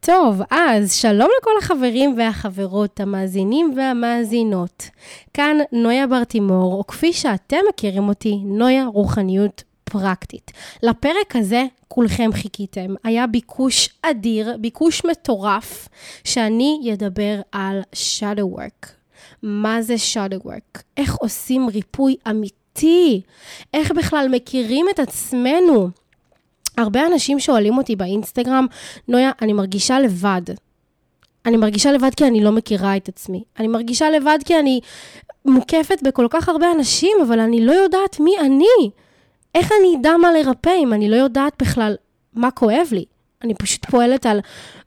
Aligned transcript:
טוב, 0.00 0.40
אז 0.50 0.94
שלום 0.94 1.28
לכל 1.40 1.50
החברים 1.58 2.14
והחברות, 2.18 3.00
המאזינים 3.00 3.72
והמאזינות. 3.76 4.88
כאן 5.34 5.56
נויה 5.72 6.06
ברטימור, 6.06 6.74
או 6.74 6.86
כפי 6.86 7.12
שאתם 7.12 7.56
מכירים 7.68 8.08
אותי, 8.08 8.36
נויה 8.44 8.86
רוחניות 8.86 9.64
פרקטית. 9.84 10.52
לפרק 10.82 11.36
הזה 11.36 11.64
כולכם 11.88 12.30
חיכיתם. 12.32 12.94
היה 13.04 13.26
ביקוש 13.26 13.88
אדיר, 14.02 14.56
ביקוש 14.60 15.04
מטורף, 15.04 15.88
שאני 16.24 16.90
אדבר 16.92 17.40
על 17.52 17.80
shadow 17.94 18.58
work. 18.58 18.86
מה 19.42 19.82
זה 19.82 19.94
shadow 19.94 20.46
work? 20.46 20.80
איך 20.96 21.16
עושים 21.16 21.68
ריפוי 21.68 22.16
אמיתי? 22.30 23.20
איך 23.74 23.92
בכלל 23.92 24.28
מכירים 24.30 24.86
את 24.94 24.98
עצמנו? 24.98 25.88
הרבה 26.78 27.06
אנשים 27.06 27.40
שואלים 27.40 27.78
אותי 27.78 27.96
באינסטגרם, 27.96 28.66
נויה, 29.08 29.30
אני 29.42 29.52
מרגישה 29.52 30.00
לבד. 30.00 30.42
אני 31.46 31.56
מרגישה 31.56 31.92
לבד 31.92 32.10
כי 32.16 32.26
אני 32.26 32.44
לא 32.44 32.52
מכירה 32.52 32.96
את 32.96 33.08
עצמי. 33.08 33.44
אני 33.58 33.68
מרגישה 33.68 34.10
לבד 34.10 34.38
כי 34.44 34.58
אני 34.58 34.80
מוקפת 35.44 36.02
בכל 36.02 36.26
כך 36.30 36.48
הרבה 36.48 36.72
אנשים, 36.72 37.16
אבל 37.22 37.40
אני 37.40 37.66
לא 37.66 37.72
יודעת 37.72 38.20
מי 38.20 38.38
אני. 38.40 38.90
איך 39.54 39.72
אני 39.80 39.96
אדע 40.00 40.16
מה 40.16 40.32
לרפא 40.32 40.72
אם 40.78 40.92
אני 40.92 41.08
לא 41.08 41.16
יודעת 41.16 41.52
בכלל 41.62 41.96
מה 42.34 42.50
כואב 42.50 42.88
לי? 42.92 43.04
אני 43.44 43.54
פשוט 43.54 43.86
פועלת 43.86 44.26
על 44.26 44.40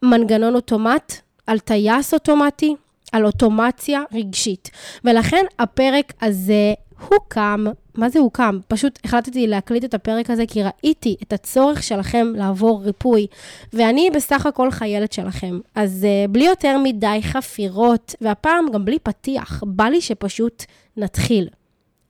מנגנון 0.03 0.55
אוטומט, 0.55 1.13
על 1.47 1.59
טייס 1.59 2.13
אוטומטי, 2.13 2.75
על 3.11 3.25
אוטומציה 3.25 4.01
רגשית. 4.13 4.69
ולכן 5.03 5.45
הפרק 5.59 6.13
הזה 6.21 6.73
הוקם, 7.09 7.65
מה 7.95 8.09
זה 8.09 8.19
הוקם? 8.19 8.59
פשוט 8.67 8.99
החלטתי 9.03 9.47
להקליט 9.47 9.85
את 9.85 9.93
הפרק 9.93 10.29
הזה 10.29 10.43
כי 10.47 10.61
ראיתי 10.63 11.15
את 11.23 11.33
הצורך 11.33 11.83
שלכם 11.83 12.27
לעבור 12.35 12.81
ריפוי, 12.83 13.27
ואני 13.73 14.09
בסך 14.13 14.45
הכל 14.45 14.71
חיילת 14.71 15.13
שלכם. 15.13 15.59
אז 15.75 16.07
uh, 16.27 16.31
בלי 16.31 16.45
יותר 16.45 16.77
מדי 16.83 17.19
חפירות, 17.21 18.15
והפעם 18.21 18.65
גם 18.73 18.85
בלי 18.85 18.99
פתיח, 18.99 19.63
בא 19.67 19.85
לי 19.85 20.01
שפשוט 20.01 20.63
נתחיל. 20.97 21.47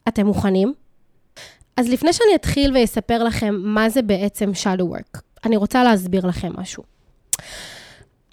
אתם 0.07 0.25
מוכנים? 0.25 0.73
אז 1.77 1.89
לפני 1.89 2.13
שאני 2.13 2.35
אתחיל 2.35 2.77
ואספר 2.77 3.23
לכם 3.23 3.55
מה 3.63 3.89
זה 3.89 4.01
בעצם 4.01 4.51
shadow 4.63 4.83
work, 4.83 5.19
אני 5.45 5.57
רוצה 5.57 5.83
להסביר 5.83 6.27
לכם 6.27 6.51
משהו. 6.57 6.83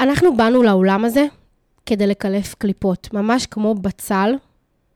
אנחנו 0.00 0.36
באנו 0.36 0.62
לעולם 0.62 1.04
הזה 1.04 1.26
כדי 1.86 2.06
לקלף 2.06 2.54
קליפות, 2.54 3.08
ממש 3.12 3.46
כמו 3.46 3.74
בצל 3.74 4.34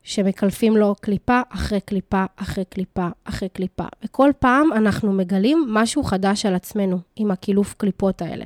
שמקלפים 0.05 0.77
לו 0.77 0.94
קליפה 1.00 1.41
אחרי 1.48 1.80
קליפה 1.80 2.24
אחרי 2.36 2.64
קליפה 2.64 3.08
אחרי 3.24 3.48
קליפה. 3.48 3.84
וכל 4.05 4.30
פעם 4.38 4.72
אנחנו 4.72 5.12
מגלים 5.12 5.66
משהו 5.69 6.02
חדש 6.05 6.46
על 6.46 6.55
עצמנו 6.55 6.98
עם 7.16 7.30
הקילוף 7.30 7.74
קליפות 7.74 8.22
האלה. 8.22 8.44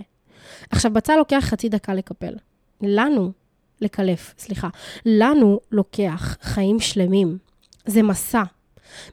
עכשיו, 0.70 0.92
בצל 0.92 1.16
לוקח 1.16 1.40
חצי 1.40 1.68
דקה 1.68 1.94
לקפל. 1.94 2.34
לנו, 2.82 3.32
לקלף, 3.80 4.34
סליחה, 4.38 4.68
לנו 5.06 5.60
לוקח 5.72 6.36
חיים 6.42 6.80
שלמים. 6.80 7.38
זה 7.86 8.02
מסע. 8.02 8.42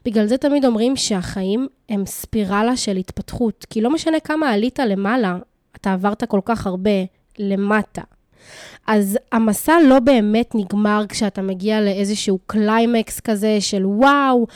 בגלל 0.04 0.26
זה 0.26 0.38
תמיד 0.38 0.64
אומרים 0.64 0.96
שהחיים 0.96 1.68
הם 1.88 2.06
ספירלה 2.06 2.76
של 2.76 2.96
התפתחות, 2.96 3.66
כי 3.70 3.80
לא 3.80 3.90
משנה 3.90 4.20
כמה 4.20 4.50
עלית 4.50 4.78
למעלה, 4.78 5.38
אתה 5.76 5.92
עברת 5.92 6.24
כל 6.24 6.40
כך 6.44 6.66
הרבה 6.66 6.90
למטה. 7.38 8.02
אז 8.86 9.18
המסע 9.32 9.76
לא 9.88 9.98
באמת 9.98 10.54
נגמר 10.54 11.04
כשאתה 11.08 11.42
מגיע 11.42 11.80
לאיזשהו 11.80 12.38
קליימקס 12.46 13.20
כזה 13.20 13.60
של 13.60 13.86
וואו, 13.86 14.46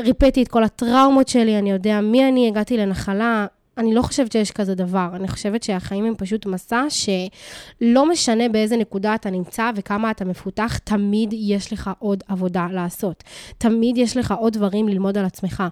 ריפאתי 0.00 0.42
את 0.42 0.48
כל 0.48 0.64
הטראומות 0.64 1.28
שלי, 1.28 1.58
אני 1.58 1.70
יודע 1.70 2.00
מי 2.00 2.28
אני, 2.28 2.48
הגעתי 2.48 2.76
לנחלה. 2.76 3.46
אני 3.80 3.94
לא 3.94 4.02
חושבת 4.02 4.32
שיש 4.32 4.50
כזה 4.50 4.74
דבר. 4.74 5.08
אני 5.14 5.28
חושבת 5.28 5.62
שהחיים 5.62 6.04
הם 6.04 6.14
פשוט 6.14 6.46
מסע 6.46 6.84
שלא 6.88 8.08
משנה 8.08 8.48
באיזה 8.48 8.76
נקודה 8.76 9.14
אתה 9.14 9.30
נמצא 9.30 9.70
וכמה 9.76 10.10
אתה 10.10 10.24
מפותח, 10.24 10.78
תמיד 10.78 11.32
יש 11.32 11.72
לך 11.72 11.90
עוד 11.98 12.22
עבודה 12.28 12.66
לעשות. 12.72 13.24
תמיד 13.58 13.98
יש 13.98 14.16
לך 14.16 14.34
עוד 14.38 14.52
דברים 14.52 14.88
ללמוד 14.88 15.18
על 15.18 15.24
עצמך. 15.24 15.62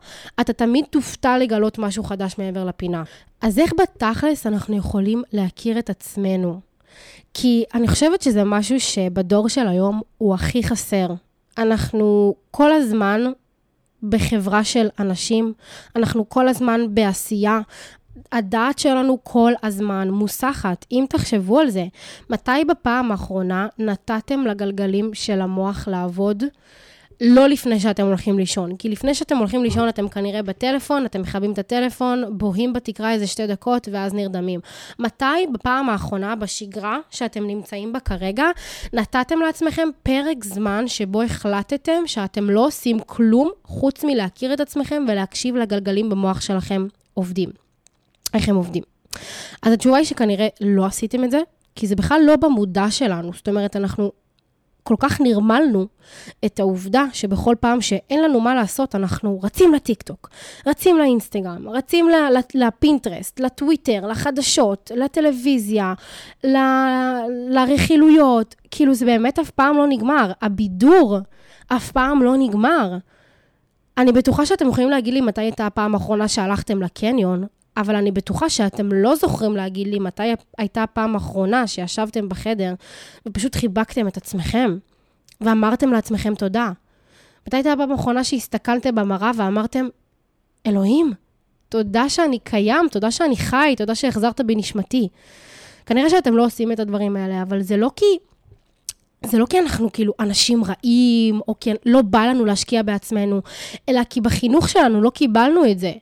אתה 0.40 0.52
תמיד 0.52 0.84
תופתע 0.90 1.38
לגלות 1.38 1.78
משהו 1.78 2.02
חדש 2.02 2.38
מעבר 2.38 2.64
לפינה. 2.64 3.02
אז 3.40 3.58
איך 3.58 3.72
בתכלס 3.80 4.46
אנחנו 4.46 4.76
יכולים 4.76 5.22
להכיר 5.32 5.78
את 5.78 5.90
עצמנו? 5.90 6.67
כי 7.34 7.64
אני 7.74 7.88
חושבת 7.88 8.22
שזה 8.22 8.44
משהו 8.44 8.80
שבדור 8.80 9.48
של 9.48 9.68
היום 9.68 10.00
הוא 10.18 10.34
הכי 10.34 10.62
חסר. 10.62 11.08
אנחנו 11.58 12.34
כל 12.50 12.72
הזמן 12.72 13.20
בחברה 14.02 14.64
של 14.64 14.88
אנשים, 14.98 15.52
אנחנו 15.96 16.28
כל 16.28 16.48
הזמן 16.48 16.80
בעשייה. 16.94 17.60
הדעת 18.32 18.78
שלנו 18.78 19.18
כל 19.22 19.52
הזמן 19.62 20.10
מוסחת. 20.10 20.86
אם 20.92 21.04
תחשבו 21.08 21.58
על 21.58 21.70
זה, 21.70 21.84
מתי 22.30 22.64
בפעם 22.68 23.10
האחרונה 23.10 23.66
נתתם 23.78 24.40
לגלגלים 24.40 25.10
של 25.14 25.40
המוח 25.40 25.88
לעבוד? 25.88 26.44
לא 27.20 27.48
לפני 27.48 27.80
שאתם 27.80 28.06
הולכים 28.06 28.38
לישון. 28.38 28.76
כי 28.76 28.88
לפני 28.88 29.14
שאתם 29.14 29.36
הולכים 29.36 29.62
לישון, 29.62 29.88
אתם 29.88 30.08
כנראה 30.08 30.42
בטלפון, 30.42 31.06
אתם 31.06 31.20
מכבים 31.20 31.52
את 31.52 31.58
הטלפון, 31.58 32.24
בוהים 32.38 32.72
בתקרה 32.72 33.12
איזה 33.12 33.26
שתי 33.26 33.46
דקות, 33.46 33.88
ואז 33.92 34.14
נרדמים. 34.14 34.60
מתי 34.98 35.46
בפעם 35.52 35.90
האחרונה, 35.90 36.36
בשגרה 36.36 36.98
שאתם 37.10 37.46
נמצאים 37.46 37.92
בה 37.92 38.00
כרגע, 38.00 38.44
נתתם 38.92 39.38
לעצמכם 39.46 39.88
פרק 40.02 40.44
זמן 40.44 40.88
שבו 40.88 41.22
החלטתם 41.22 42.06
שאתם 42.06 42.50
לא 42.50 42.66
עושים 42.66 42.98
כלום 43.00 43.50
חוץ 43.64 44.04
מלהכיר 44.04 44.52
את 44.52 44.60
עצמכם 44.60 45.04
ולהקשיב 45.08 45.56
לגלגלים 45.56 46.08
במוח 46.08 46.40
שלכם 46.40 46.86
עובדים. 47.14 47.50
איך 48.34 48.48
הם 48.48 48.56
עובדים. 48.56 48.82
אז 49.62 49.72
התשובה 49.72 49.96
היא 49.96 50.06
שכנראה 50.06 50.48
לא 50.60 50.86
עשיתם 50.86 51.24
את 51.24 51.30
זה, 51.30 51.40
כי 51.74 51.86
זה 51.86 51.96
בכלל 51.96 52.20
לא 52.24 52.36
במודע 52.36 52.90
שלנו. 52.90 53.32
זאת 53.34 53.48
אומרת, 53.48 53.76
אנחנו 53.76 54.12
כל 54.88 54.94
כך 54.98 55.20
נרמלנו 55.20 55.86
את 56.44 56.60
העובדה 56.60 57.04
שבכל 57.12 57.54
פעם 57.60 57.80
שאין 57.80 58.22
לנו 58.22 58.40
מה 58.40 58.54
לעשות, 58.54 58.94
אנחנו 58.94 59.40
רצים 59.42 59.74
לטיקטוק, 59.74 60.30
רצים 60.66 60.98
לאינסטגרם, 60.98 61.68
רצים 61.68 62.08
לפינטרסט, 62.54 63.40
לטוויטר, 63.40 64.06
לחדשות, 64.06 64.90
לטלוויזיה, 64.94 65.94
ל... 66.44 66.56
לרכילויות. 67.48 68.54
כאילו, 68.70 68.94
זה 68.94 69.06
באמת 69.06 69.38
אף 69.38 69.50
פעם 69.50 69.76
לא 69.76 69.86
נגמר. 69.86 70.32
הבידור 70.42 71.18
אף 71.68 71.90
פעם 71.92 72.22
לא 72.22 72.36
נגמר. 72.36 72.96
אני 73.98 74.12
בטוחה 74.12 74.46
שאתם 74.46 74.68
יכולים 74.68 74.90
להגיד 74.90 75.14
לי 75.14 75.20
מתי 75.20 75.40
הייתה 75.40 75.66
הפעם 75.66 75.94
האחרונה 75.94 76.28
שהלכתם 76.28 76.82
לקניון, 76.82 77.46
אבל 77.78 77.96
אני 77.96 78.10
בטוחה 78.10 78.50
שאתם 78.50 78.92
לא 78.92 79.16
זוכרים 79.16 79.56
להגיד 79.56 79.86
לי 79.86 79.98
מתי 79.98 80.22
הייתה 80.58 80.82
הפעם 80.82 81.14
האחרונה 81.14 81.66
שישבתם 81.66 82.28
בחדר 82.28 82.74
ופשוט 83.26 83.54
חיבקתם 83.54 84.08
את 84.08 84.16
עצמכם 84.16 84.78
ואמרתם 85.40 85.92
לעצמכם 85.92 86.34
תודה. 86.34 86.70
מתי 87.46 87.56
הייתה 87.56 87.72
הפעם 87.72 87.92
האחרונה 87.92 88.24
שהסתכלתם 88.24 88.94
במראה 88.94 89.30
ואמרתם, 89.36 89.88
אלוהים, 90.66 91.12
תודה 91.68 92.08
שאני 92.08 92.38
קיים, 92.38 92.88
תודה 92.90 93.10
שאני 93.10 93.36
חי, 93.36 93.74
תודה 93.76 93.94
שהחזרת 93.94 94.40
בי 94.40 94.54
נשמתי. 94.54 95.08
כנראה 95.86 96.10
שאתם 96.10 96.36
לא 96.36 96.44
עושים 96.44 96.72
את 96.72 96.80
הדברים 96.80 97.16
האלה, 97.16 97.42
אבל 97.42 97.62
זה 97.62 97.76
לא 97.76 97.90
כי... 97.96 98.06
זה 99.26 99.38
לא 99.38 99.46
כי 99.46 99.58
אנחנו 99.58 99.92
כאילו 99.92 100.12
אנשים 100.20 100.62
רעים, 100.64 101.40
או 101.48 101.54
כי 101.60 101.70
לא 101.86 102.02
בא 102.02 102.24
לנו 102.24 102.44
להשקיע 102.44 102.82
בעצמנו, 102.82 103.40
אלא 103.88 104.04
כי 104.10 104.20
בחינוך 104.20 104.68
שלנו 104.68 105.00
לא 105.00 105.10
קיבלנו 105.10 105.70
את 105.70 105.78
זה. 105.78 105.92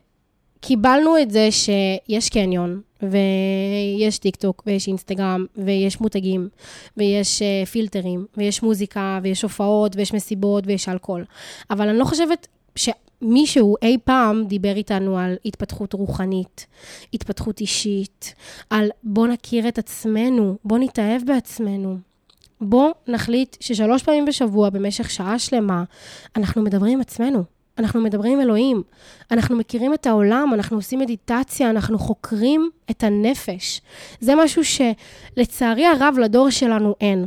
קיבלנו 0.67 1.21
את 1.21 1.31
זה 1.31 1.49
שיש 1.51 2.29
קניון, 2.29 2.81
ויש 3.01 4.17
טיק 4.19 4.35
טוק, 4.35 4.63
ויש 4.65 4.87
אינסטגרם, 4.87 5.45
ויש 5.57 6.01
מותגים, 6.01 6.49
ויש 6.97 7.41
uh, 7.41 7.65
פילטרים, 7.65 8.25
ויש 8.37 8.63
מוזיקה, 8.63 9.19
ויש 9.23 9.41
הופעות, 9.41 9.95
ויש 9.95 10.13
מסיבות, 10.13 10.63
ויש 10.67 10.89
אלכוהול. 10.89 11.25
אבל 11.69 11.89
אני 11.89 11.97
לא 11.97 12.05
חושבת 12.05 12.47
שמישהו 12.75 13.75
אי 13.81 13.97
פעם 14.03 14.43
דיבר 14.47 14.75
איתנו 14.75 15.17
על 15.17 15.35
התפתחות 15.45 15.93
רוחנית, 15.93 16.65
התפתחות 17.13 17.59
אישית, 17.61 18.33
על 18.69 18.89
בוא 19.03 19.27
נכיר 19.27 19.67
את 19.67 19.77
עצמנו, 19.77 20.57
בוא 20.63 20.77
נתאהב 20.79 21.21
בעצמנו. 21.25 21.97
בוא 22.61 22.91
נחליט 23.07 23.57
ששלוש 23.59 24.03
פעמים 24.03 24.25
בשבוע, 24.25 24.69
במשך 24.69 25.09
שעה 25.09 25.39
שלמה, 25.39 25.83
אנחנו 26.35 26.61
מדברים 26.61 26.93
עם 26.93 27.01
עצמנו. 27.01 27.56
אנחנו 27.79 28.01
מדברים 28.01 28.33
עם 28.33 28.41
אלוהים, 28.41 28.83
אנחנו 29.31 29.55
מכירים 29.55 29.93
את 29.93 30.07
העולם, 30.07 30.53
אנחנו 30.53 30.77
עושים 30.77 30.99
מדיטציה, 30.99 31.69
אנחנו 31.69 31.99
חוקרים 31.99 32.69
את 32.91 33.03
הנפש. 33.03 33.81
זה 34.19 34.35
משהו 34.35 34.61
שלצערי 34.65 35.85
הרב 35.85 36.15
לדור 36.19 36.49
שלנו 36.49 36.95
אין. 37.01 37.25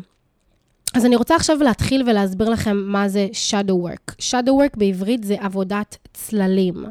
אז 0.95 1.07
אני 1.07 1.17
רוצה 1.17 1.37
עכשיו 1.37 1.57
להתחיל 1.63 2.03
ולהסביר 2.07 2.51
לכם 2.51 2.77
מה 2.77 3.09
זה 3.09 3.29
shadow 3.33 3.73
work. 3.73 4.15
shadow 4.19 4.51
work 4.51 4.77
בעברית 4.77 5.25
זה 5.25 5.37
עבודת 5.41 5.97
צללים. 6.15 6.85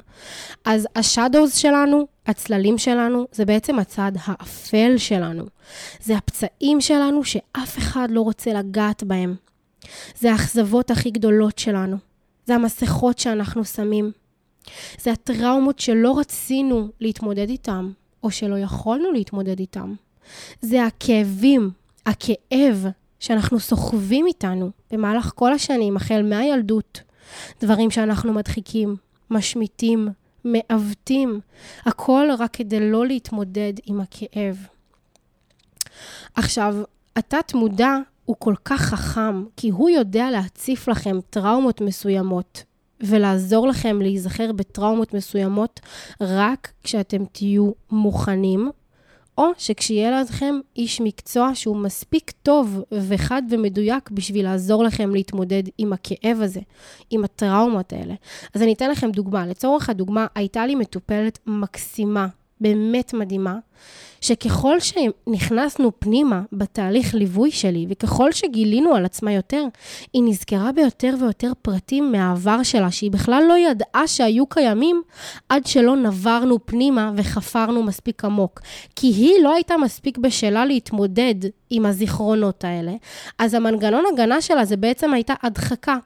אז 0.65 0.87
השאדוס 0.95 1.55
שלנו, 1.55 2.07
הצללים 2.27 2.77
שלנו, 2.77 3.27
זה 3.31 3.45
בעצם 3.45 3.79
הצד 3.79 4.11
האפל 4.23 4.97
שלנו. 4.97 5.45
זה 6.03 6.17
הפצעים 6.17 6.81
שלנו 6.81 7.23
שאף 7.23 7.77
אחד 7.77 8.07
לא 8.11 8.21
רוצה 8.21 8.53
לגעת 8.53 9.03
בהם. 9.03 9.35
זה 10.19 10.31
האכזבות 10.31 10.91
הכי 10.91 11.11
גדולות 11.11 11.59
שלנו. 11.59 12.08
זה 12.45 12.55
המסכות 12.55 13.19
שאנחנו 13.19 13.65
שמים. 13.65 14.11
זה 15.01 15.11
הטראומות 15.11 15.79
שלא 15.79 16.19
רצינו 16.19 16.89
להתמודד 16.99 17.49
איתן, 17.49 17.91
או 18.23 18.31
שלא 18.31 18.57
יכולנו 18.57 19.11
להתמודד 19.11 19.59
איתן. 19.59 19.93
זה 20.61 20.85
הכאבים, 20.85 21.71
הכאב 22.05 22.85
שאנחנו 23.19 23.59
סוחבים 23.59 24.27
איתנו 24.27 24.71
במהלך 24.91 25.31
כל 25.35 25.53
השנים, 25.53 25.97
החל 25.97 26.21
מהילדות. 26.29 27.01
דברים 27.61 27.91
שאנחנו 27.91 28.33
מדחיקים, 28.33 28.95
משמיטים, 29.29 30.07
מעוותים, 30.43 31.39
הכל 31.85 32.27
רק 32.39 32.53
כדי 32.53 32.91
לא 32.91 33.07
להתמודד 33.07 33.73
עם 33.85 34.01
הכאב. 34.01 34.67
עכשיו, 36.35 36.75
התת-מודע 37.15 37.97
הוא 38.29 38.35
כל 38.39 38.53
כך 38.65 38.81
חכם, 38.81 39.43
כי 39.57 39.69
הוא 39.69 39.89
יודע 39.89 40.31
להציף 40.31 40.87
לכם 40.87 41.19
טראומות 41.29 41.81
מסוימות, 41.81 42.63
ולעזור 43.01 43.67
לכם 43.67 44.01
להיזכר 44.01 44.51
בטראומות 44.51 45.13
מסוימות 45.13 45.79
רק 46.21 46.71
כשאתם 46.83 47.25
תהיו 47.31 47.71
מוכנים, 47.91 48.71
או 49.37 49.45
שכשיהיה 49.57 50.21
לכם 50.21 50.55
איש 50.75 51.01
מקצוע 51.01 51.51
שהוא 51.53 51.77
מספיק 51.77 52.31
טוב 52.31 52.83
וחד 52.91 53.41
ומדויק 53.49 54.11
בשביל 54.11 54.45
לעזור 54.45 54.83
לכם 54.83 55.15
להתמודד 55.15 55.63
עם 55.77 55.93
הכאב 55.93 56.37
הזה, 56.41 56.61
עם 57.09 57.23
הטראומות 57.23 57.93
האלה. 57.93 58.13
אז 58.53 58.61
אני 58.61 58.73
אתן 58.73 58.91
לכם 58.91 59.11
דוגמה. 59.11 59.47
לצורך 59.47 59.89
הדוגמה, 59.89 60.27
הייתה 60.35 60.65
לי 60.65 60.75
מטופלת 60.75 61.39
מקסימה, 61.47 62.27
באמת 62.61 63.13
מדהימה, 63.13 63.57
שככל 64.21 64.77
שנכנסנו 64.79 65.91
פנימה 65.99 66.41
בתהליך 66.51 67.15
ליווי 67.15 67.51
שלי, 67.51 67.85
וככל 67.89 68.31
שגילינו 68.31 68.95
על 68.95 69.05
עצמה 69.05 69.31
יותר, 69.31 69.65
היא 70.13 70.23
נזכרה 70.25 70.71
ביותר 70.71 71.15
ויותר 71.19 71.51
פרטים 71.61 72.11
מהעבר 72.11 72.63
שלה, 72.63 72.91
שהיא 72.91 73.11
בכלל 73.11 73.43
לא 73.47 73.57
ידעה 73.57 74.07
שהיו 74.07 74.45
קיימים, 74.45 75.01
עד 75.49 75.65
שלא 75.65 75.95
נברנו 75.95 76.65
פנימה 76.65 77.11
וחפרנו 77.15 77.83
מספיק 77.83 78.25
עמוק. 78.25 78.61
כי 78.95 79.07
היא 79.07 79.43
לא 79.43 79.53
הייתה 79.53 79.77
מספיק 79.77 80.17
בשלה 80.17 80.65
להתמודד 80.65 81.35
עם 81.69 81.85
הזיכרונות 81.85 82.63
האלה, 82.63 82.93
אז 83.39 83.53
המנגנון 83.53 84.03
הגנה 84.13 84.41
שלה 84.41 84.65
זה 84.65 84.77
בעצם 84.77 85.13
הייתה 85.13 85.33
הדחקה. 85.43 85.97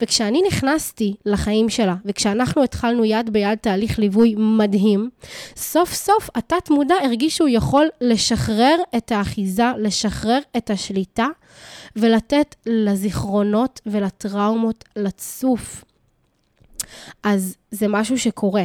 וכשאני 0.00 0.42
נכנסתי 0.46 1.14
לחיים 1.26 1.68
שלה, 1.68 1.94
וכשאנחנו 2.04 2.62
התחלנו 2.62 3.04
יד 3.04 3.30
ביד 3.30 3.58
תהליך 3.58 3.98
ליווי 3.98 4.34
מדהים, 4.38 5.10
סוף 5.56 5.94
סוף 5.94 6.30
התת-מודע 6.34 6.94
הרגיש 7.04 7.36
שהוא 7.36 7.48
יכול 7.48 7.88
לשחרר 8.00 8.76
את 8.96 9.12
האחיזה, 9.12 9.72
לשחרר 9.78 10.38
את 10.56 10.70
השליטה, 10.70 11.26
ולתת 11.96 12.54
לזיכרונות 12.66 13.80
ולטראומות 13.86 14.84
לצוף. 14.96 15.84
אז 17.22 17.56
זה 17.70 17.88
משהו 17.88 18.18
שקורה. 18.18 18.64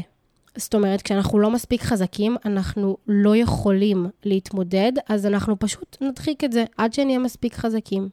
זאת 0.58 0.76
אומרת, 0.76 1.02
כשאנחנו 1.02 1.40
לא 1.40 1.52
מספיק 1.52 1.82
חזקים, 1.82 2.38
אנחנו 2.46 2.98
לא 3.08 3.36
יכולים 3.36 4.06
להתמודד, 4.24 4.92
אז 5.10 5.26
אנחנו 5.26 5.60
פשוט 5.60 5.98
נדחיק 6.02 6.44
את 6.44 6.52
זה 6.52 6.66
עד 6.78 6.94
שנהיה 6.94 7.20
מספיק 7.20 7.56
חזקים. 7.56 8.10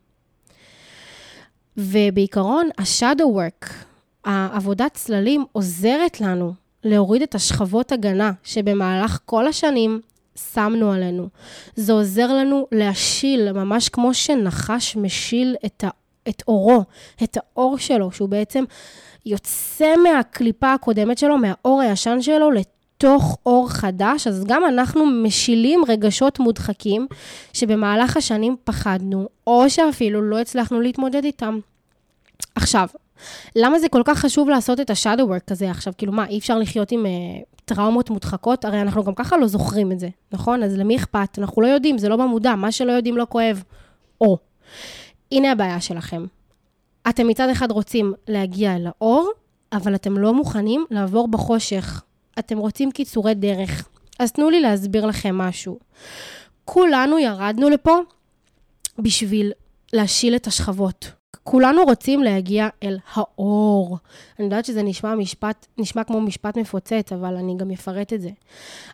ובעיקרון, 1.76 2.68
ה-shadow 2.78 3.36
work, 3.36 3.66
העבודת 4.24 4.94
צללים, 4.94 5.44
עוזרת 5.52 6.20
לנו 6.20 6.52
להוריד 6.84 7.22
את 7.22 7.34
השכבות 7.34 7.92
הגנה 7.92 8.32
שבמהלך 8.42 9.18
כל 9.24 9.46
השנים 9.46 10.00
שמנו 10.54 10.92
עלינו. 10.92 11.28
זה 11.76 11.92
עוזר 11.92 12.32
לנו 12.32 12.66
להשיל, 12.72 13.52
ממש 13.52 13.88
כמו 13.88 14.14
שנחש 14.14 14.96
משיל 14.96 15.56
את, 15.66 15.84
ה, 15.84 15.88
את 16.28 16.42
אורו, 16.48 16.84
את 17.22 17.36
האור 17.36 17.78
שלו, 17.78 18.12
שהוא 18.12 18.28
בעצם 18.28 18.64
יוצא 19.26 19.94
מהקליפה 20.02 20.72
הקודמת 20.72 21.18
שלו, 21.18 21.38
מהאור 21.38 21.80
הישן 21.80 22.22
שלו, 22.22 22.50
לתוך 23.00 23.38
אור 23.46 23.70
חדש, 23.70 24.26
אז 24.26 24.44
גם 24.44 24.62
אנחנו 24.64 25.06
משילים 25.06 25.82
רגשות 25.88 26.38
מודחקים 26.38 27.06
שבמהלך 27.52 28.16
השנים 28.16 28.56
פחדנו, 28.64 29.28
או 29.46 29.70
שאפילו 29.70 30.22
לא 30.22 30.38
הצלחנו 30.38 30.80
להתמודד 30.80 31.24
איתם. 31.24 31.58
עכשיו, 32.54 32.88
למה 33.56 33.78
זה 33.78 33.88
כל 33.88 34.02
כך 34.04 34.18
חשוב 34.18 34.48
לעשות 34.48 34.80
את 34.80 34.90
ה-shadow 34.90 35.22
work 35.22 35.50
הזה 35.50 35.70
עכשיו? 35.70 35.92
כאילו, 35.98 36.12
מה, 36.12 36.26
אי 36.26 36.38
אפשר 36.38 36.58
לחיות 36.58 36.92
עם 36.92 37.06
uh, 37.06 37.08
טראומות 37.64 38.10
מודחקות? 38.10 38.64
הרי 38.64 38.80
אנחנו 38.80 39.04
גם 39.04 39.14
ככה 39.14 39.36
לא 39.36 39.46
זוכרים 39.46 39.92
את 39.92 40.00
זה, 40.00 40.08
נכון? 40.32 40.62
אז 40.62 40.76
למי 40.76 40.96
אכפת? 40.96 41.38
אנחנו 41.38 41.62
לא 41.62 41.66
יודעים, 41.66 41.98
זה 41.98 42.08
לא 42.08 42.16
במודע, 42.16 42.54
מה 42.54 42.72
שלא 42.72 42.92
יודעים 42.92 43.16
לא 43.16 43.26
כואב. 43.28 43.62
או, 44.20 44.38
הנה 45.32 45.52
הבעיה 45.52 45.80
שלכם. 45.80 46.24
אתם 47.08 47.26
מצד 47.26 47.48
אחד 47.48 47.70
רוצים 47.70 48.12
להגיע 48.28 48.76
אל 48.76 48.86
האור, 48.86 49.30
אבל 49.72 49.94
אתם 49.94 50.18
לא 50.18 50.34
מוכנים 50.34 50.84
לעבור 50.90 51.28
בחושך. 51.28 52.02
אתם 52.40 52.58
רוצים 52.58 52.90
קיצורי 52.90 53.34
דרך. 53.34 53.88
אז 54.18 54.32
תנו 54.32 54.50
לי 54.50 54.60
להסביר 54.60 55.06
לכם 55.06 55.38
משהו. 55.38 55.78
כולנו 56.64 57.18
ירדנו 57.18 57.70
לפה 57.70 57.96
בשביל 58.98 59.52
להשיל 59.92 60.36
את 60.36 60.46
השכבות. 60.46 61.12
כולנו 61.44 61.84
רוצים 61.84 62.22
להגיע 62.22 62.68
אל 62.82 62.98
האור. 63.12 63.98
אני 64.38 64.44
יודעת 64.44 64.64
שזה 64.64 64.82
נשמע, 64.82 65.14
משפט, 65.14 65.66
נשמע 65.78 66.04
כמו 66.04 66.20
משפט 66.20 66.56
מפוצץ, 66.56 67.12
אבל 67.12 67.36
אני 67.36 67.56
גם 67.56 67.70
אפרט 67.70 68.12
את 68.12 68.20
זה. 68.20 68.30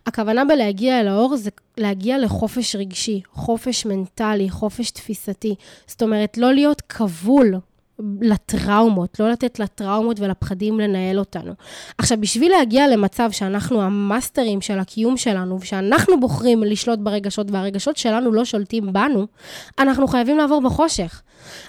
הכוונה 0.05 0.45
בלהגיע 0.45 0.99
אל 0.99 1.07
האור 1.07 1.37
זה 1.37 1.49
להגיע 1.77 2.17
לחופש 2.17 2.75
רגשי, 2.75 3.21
חופש 3.31 3.85
מנטלי, 3.85 4.49
חופש 4.49 4.91
תפיסתי. 4.91 5.55
זאת 5.87 6.01
אומרת, 6.01 6.37
לא 6.37 6.53
להיות 6.53 6.81
כבול 6.81 7.55
לטראומות, 8.21 9.19
לא 9.19 9.31
לתת 9.31 9.59
לטראומות 9.59 10.19
ולפחדים 10.19 10.79
לנהל 10.79 11.19
אותנו. 11.19 11.53
עכשיו, 11.97 12.21
בשביל 12.21 12.51
להגיע 12.51 12.87
למצב 12.87 13.29
שאנחנו 13.31 13.81
המאסטרים 13.81 14.61
של 14.61 14.79
הקיום 14.79 15.17
שלנו, 15.17 15.59
ושאנחנו 15.61 16.19
בוחרים 16.19 16.63
לשלוט 16.63 16.99
ברגשות, 16.99 17.51
והרגשות 17.51 17.97
שלנו 17.97 18.31
לא 18.31 18.45
שולטים 18.45 18.93
בנו, 18.93 19.27
אנחנו 19.79 20.07
חייבים 20.07 20.37
לעבור 20.37 20.61
בחושך. 20.61 21.21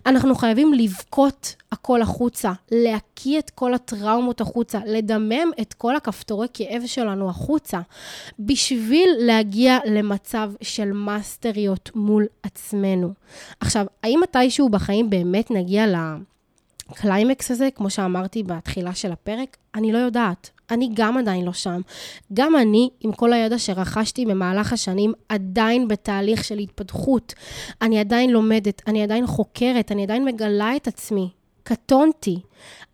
אנחנו 0.06 0.34
חייבים 0.34 0.74
לבכות 0.74 1.54
הכל 1.72 2.02
החוצה, 2.02 2.52
להקיא 2.70 3.38
את 3.38 3.50
כל 3.50 3.74
הטראומות 3.74 4.40
החוצה, 4.40 4.80
לדמם 4.86 5.50
את 5.60 5.74
כל 5.74 5.96
הכפתורי 5.96 6.46
כאב 6.54 6.82
שלנו 6.86 7.30
החוצה, 7.30 7.80
בשביל 8.38 9.10
להגיע 9.18 9.78
למצב 9.86 10.52
של 10.62 10.92
מאסטריות 10.92 11.90
מול 11.94 12.26
עצמנו. 12.42 13.12
עכשיו, 13.60 13.86
האם 14.02 14.20
מתישהו 14.22 14.68
בחיים 14.68 15.10
באמת 15.10 15.50
נגיע 15.50 15.84
לקליימקס 16.90 17.50
הזה, 17.50 17.68
כמו 17.74 17.90
שאמרתי 17.90 18.42
בתחילה 18.42 18.94
של 18.94 19.12
הפרק? 19.12 19.56
אני 19.74 19.92
לא 19.92 19.98
יודעת. 19.98 20.50
אני 20.70 20.90
גם 20.94 21.18
עדיין 21.18 21.44
לא 21.44 21.52
שם. 21.52 21.80
גם 22.32 22.56
אני, 22.56 22.90
עם 23.00 23.12
כל 23.12 23.32
הידע 23.32 23.58
שרכשתי 23.58 24.26
במהלך 24.26 24.72
השנים, 24.72 25.12
עדיין 25.28 25.88
בתהליך 25.88 26.44
של 26.44 26.58
התפתחות. 26.58 27.34
אני 27.82 28.00
עדיין 28.00 28.30
לומדת, 28.30 28.82
אני 28.86 29.02
עדיין 29.02 29.26
חוקרת, 29.26 29.92
אני 29.92 30.02
עדיין 30.02 30.24
מגלה 30.24 30.76
את 30.76 30.88
עצמי. 30.88 31.28
קטונתי. 31.68 32.40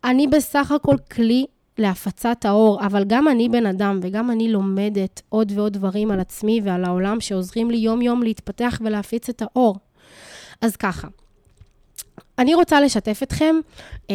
אני 0.04 0.26
בסך 0.26 0.72
הכל 0.72 0.96
כלי 1.12 1.46
להפצת 1.78 2.44
האור, 2.44 2.86
אבל 2.86 3.04
גם 3.06 3.28
אני 3.28 3.48
בן 3.48 3.66
אדם 3.66 4.00
וגם 4.02 4.30
אני 4.30 4.52
לומדת 4.52 5.22
עוד 5.28 5.52
ועוד 5.54 5.72
דברים 5.72 6.10
על 6.10 6.20
עצמי 6.20 6.60
ועל 6.64 6.84
העולם 6.84 7.20
שעוזרים 7.20 7.70
לי 7.70 7.76
יום-יום 7.76 8.22
להתפתח 8.22 8.80
ולהפיץ 8.84 9.28
את 9.28 9.42
האור. 9.42 9.76
אז 10.60 10.76
ככה, 10.76 11.08
אני 12.38 12.54
רוצה 12.54 12.80
לשתף 12.80 13.22
אתכם 13.22 13.56
um, 14.02 14.10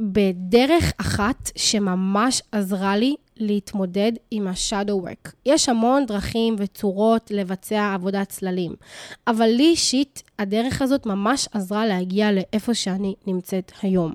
בדרך 0.00 0.92
אחת 0.96 1.50
שממש 1.56 2.42
עזרה 2.52 2.96
לי 2.96 3.14
להתמודד 3.36 4.12
עם 4.30 4.48
ה-shadow 4.48 5.06
work. 5.06 5.30
יש 5.46 5.68
המון 5.68 6.06
דרכים 6.06 6.56
וצורות 6.58 7.30
לבצע 7.30 7.92
עבודת 7.94 8.28
צללים, 8.28 8.74
אבל 9.26 9.46
לי 9.46 9.66
אישית, 9.66 10.22
הדרך 10.38 10.82
הזאת 10.82 11.06
ממש 11.06 11.48
עזרה 11.52 11.86
להגיע 11.86 12.32
לאיפה 12.32 12.74
שאני 12.74 13.14
נמצאת 13.26 13.72
היום. 13.82 14.12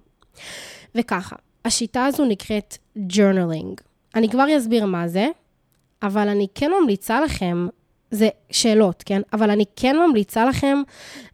וככה, 0.96 1.36
השיטה 1.66 2.06
הזו 2.06 2.26
נקראת 2.26 2.78
journaling. 2.98 3.82
אני 4.16 4.30
כבר 4.30 4.58
אסביר 4.58 4.86
מה 4.86 5.08
זה, 5.08 5.28
אבל 6.04 6.28
אני 6.28 6.48
כן 6.56 6.72
ממליצה 6.82 7.22
לכם 7.22 7.68
זה 8.12 8.30
שאלות, 8.52 9.04
כן? 9.06 9.22
אבל 9.34 9.50
אני 9.50 9.64
כן 9.76 9.96
ממליצה 9.98 10.46
לכם 10.46 10.78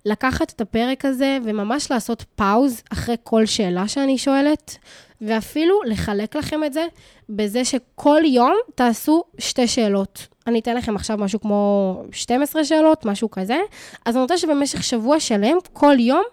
לקחת 0.05 0.51
את 0.51 0.61
הפרק 0.61 1.05
הזה 1.05 1.37
וממש 1.43 1.91
לעשות 1.91 2.25
פאוז 2.35 2.81
אחרי 2.93 3.15
כל 3.23 3.45
שאלה 3.45 3.87
שאני 3.87 4.17
שואלת, 4.17 4.77
ואפילו 5.21 5.83
לחלק 5.85 6.35
לכם 6.35 6.63
את 6.63 6.73
זה 6.73 6.85
בזה 7.29 7.65
שכל 7.65 8.21
יום 8.25 8.55
תעשו 8.75 9.23
שתי 9.37 9.67
שאלות. 9.67 10.27
אני 10.47 10.59
אתן 10.59 10.75
לכם 10.75 10.95
עכשיו 10.95 11.17
משהו 11.17 11.39
כמו 11.39 12.03
12 12.11 12.63
שאלות, 12.63 13.05
משהו 13.05 13.31
כזה. 13.31 13.59
אז 14.05 14.15
אני 14.15 14.21
רוצה 14.21 14.37
שבמשך 14.37 14.83
שבוע 14.83 15.19
שלם, 15.19 15.57
כל 15.73 15.95
יום, 15.99 16.23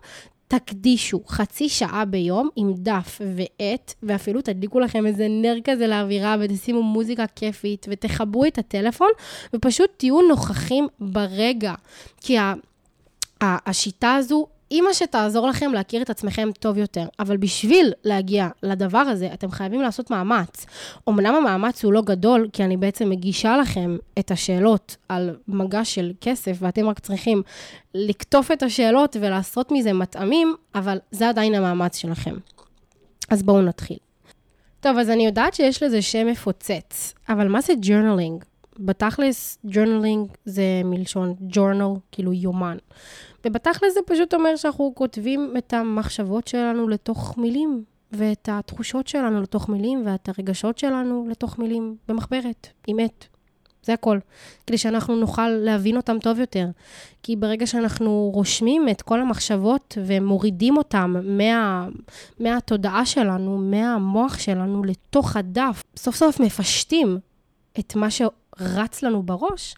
תקדישו 0.48 1.20
חצי 1.28 1.68
שעה 1.68 2.04
ביום 2.04 2.48
עם 2.56 2.74
דף 2.76 3.20
ועט, 3.36 3.94
ואפילו 4.02 4.42
תדליקו 4.42 4.80
לכם 4.80 5.06
איזה 5.06 5.26
נר 5.28 5.56
כזה 5.64 5.86
לאווירה 5.86 6.36
ותשימו 6.40 6.82
מוזיקה 6.82 7.26
כיפית 7.26 7.86
ותחברו 7.90 8.44
את 8.44 8.58
הטלפון, 8.58 9.08
ופשוט 9.54 9.90
תהיו 9.96 10.20
נוכחים 10.28 10.86
ברגע. 11.00 11.74
כי 12.20 12.38
ה... 12.38 12.54
השיטה 13.40 14.14
הזו 14.14 14.46
אימא 14.70 14.92
שתעזור 14.92 15.46
לכם 15.46 15.72
להכיר 15.72 16.02
את 16.02 16.10
עצמכם 16.10 16.48
טוב 16.60 16.78
יותר, 16.78 17.06
אבל 17.18 17.36
בשביל 17.36 17.92
להגיע 18.04 18.48
לדבר 18.62 18.98
הזה, 18.98 19.28
אתם 19.34 19.50
חייבים 19.50 19.80
לעשות 19.80 20.10
מאמץ. 20.10 20.66
אמנם 21.08 21.34
המאמץ 21.34 21.84
הוא 21.84 21.92
לא 21.92 22.02
גדול, 22.02 22.48
כי 22.52 22.64
אני 22.64 22.76
בעצם 22.76 23.10
מגישה 23.10 23.56
לכם 23.56 23.96
את 24.18 24.30
השאלות 24.30 24.96
על 25.08 25.36
מגע 25.48 25.84
של 25.84 26.12
כסף, 26.20 26.56
ואתם 26.60 26.88
רק 26.88 26.98
צריכים 26.98 27.42
לקטוף 27.94 28.50
את 28.50 28.62
השאלות 28.62 29.16
ולעשות 29.20 29.72
מזה 29.72 29.92
מטעמים, 29.92 30.54
אבל 30.74 30.98
זה 31.10 31.28
עדיין 31.28 31.54
המאמץ 31.54 31.96
שלכם. 31.96 32.34
אז 33.30 33.42
בואו 33.42 33.62
נתחיל. 33.62 33.98
טוב, 34.80 34.98
אז 34.98 35.10
אני 35.10 35.26
יודעת 35.26 35.54
שיש 35.54 35.82
לזה 35.82 36.02
שם 36.02 36.26
מפוצץ, 36.26 37.14
אבל 37.28 37.48
מה 37.48 37.60
זה 37.60 37.72
journaling? 37.80 38.44
בתכלס, 38.78 39.58
journaling 39.64 40.28
זה 40.44 40.62
מלשון 40.84 41.34
journal, 41.52 41.98
כאילו 42.12 42.32
יומן. 42.32 42.76
ובתכלס 43.44 43.94
זה 43.94 44.00
פשוט 44.06 44.34
אומר 44.34 44.56
שאנחנו 44.56 44.92
כותבים 44.94 45.54
את 45.58 45.72
המחשבות 45.72 46.48
שלנו 46.48 46.88
לתוך 46.88 47.38
מילים, 47.38 47.84
ואת 48.12 48.48
התחושות 48.52 49.08
שלנו 49.08 49.42
לתוך 49.42 49.68
מילים, 49.68 50.02
ואת 50.06 50.28
הרגשות 50.28 50.78
שלנו 50.78 51.26
לתוך 51.30 51.58
מילים 51.58 51.96
במחברת, 52.08 52.68
עם 52.86 52.98
עט. 52.98 53.24
זה 53.82 53.92
הכל. 53.92 54.18
כדי 54.66 54.78
שאנחנו 54.78 55.16
נוכל 55.16 55.48
להבין 55.48 55.96
אותם 55.96 56.18
טוב 56.18 56.38
יותר. 56.38 56.66
כי 57.22 57.36
ברגע 57.36 57.66
שאנחנו 57.66 58.30
רושמים 58.34 58.88
את 58.88 59.02
כל 59.02 59.20
המחשבות 59.20 59.98
ומורידים 60.06 60.76
אותם 60.76 61.14
מה, 61.24 61.88
מהתודעה 62.40 63.06
שלנו, 63.06 63.58
מהמוח 63.58 64.38
שלנו, 64.38 64.84
לתוך 64.84 65.36
הדף, 65.36 65.82
סוף 65.96 66.16
סוף 66.16 66.40
מפשטים 66.40 67.18
את 67.78 67.96
מה 67.96 68.10
שרץ 68.58 69.02
לנו 69.02 69.22
בראש, 69.22 69.74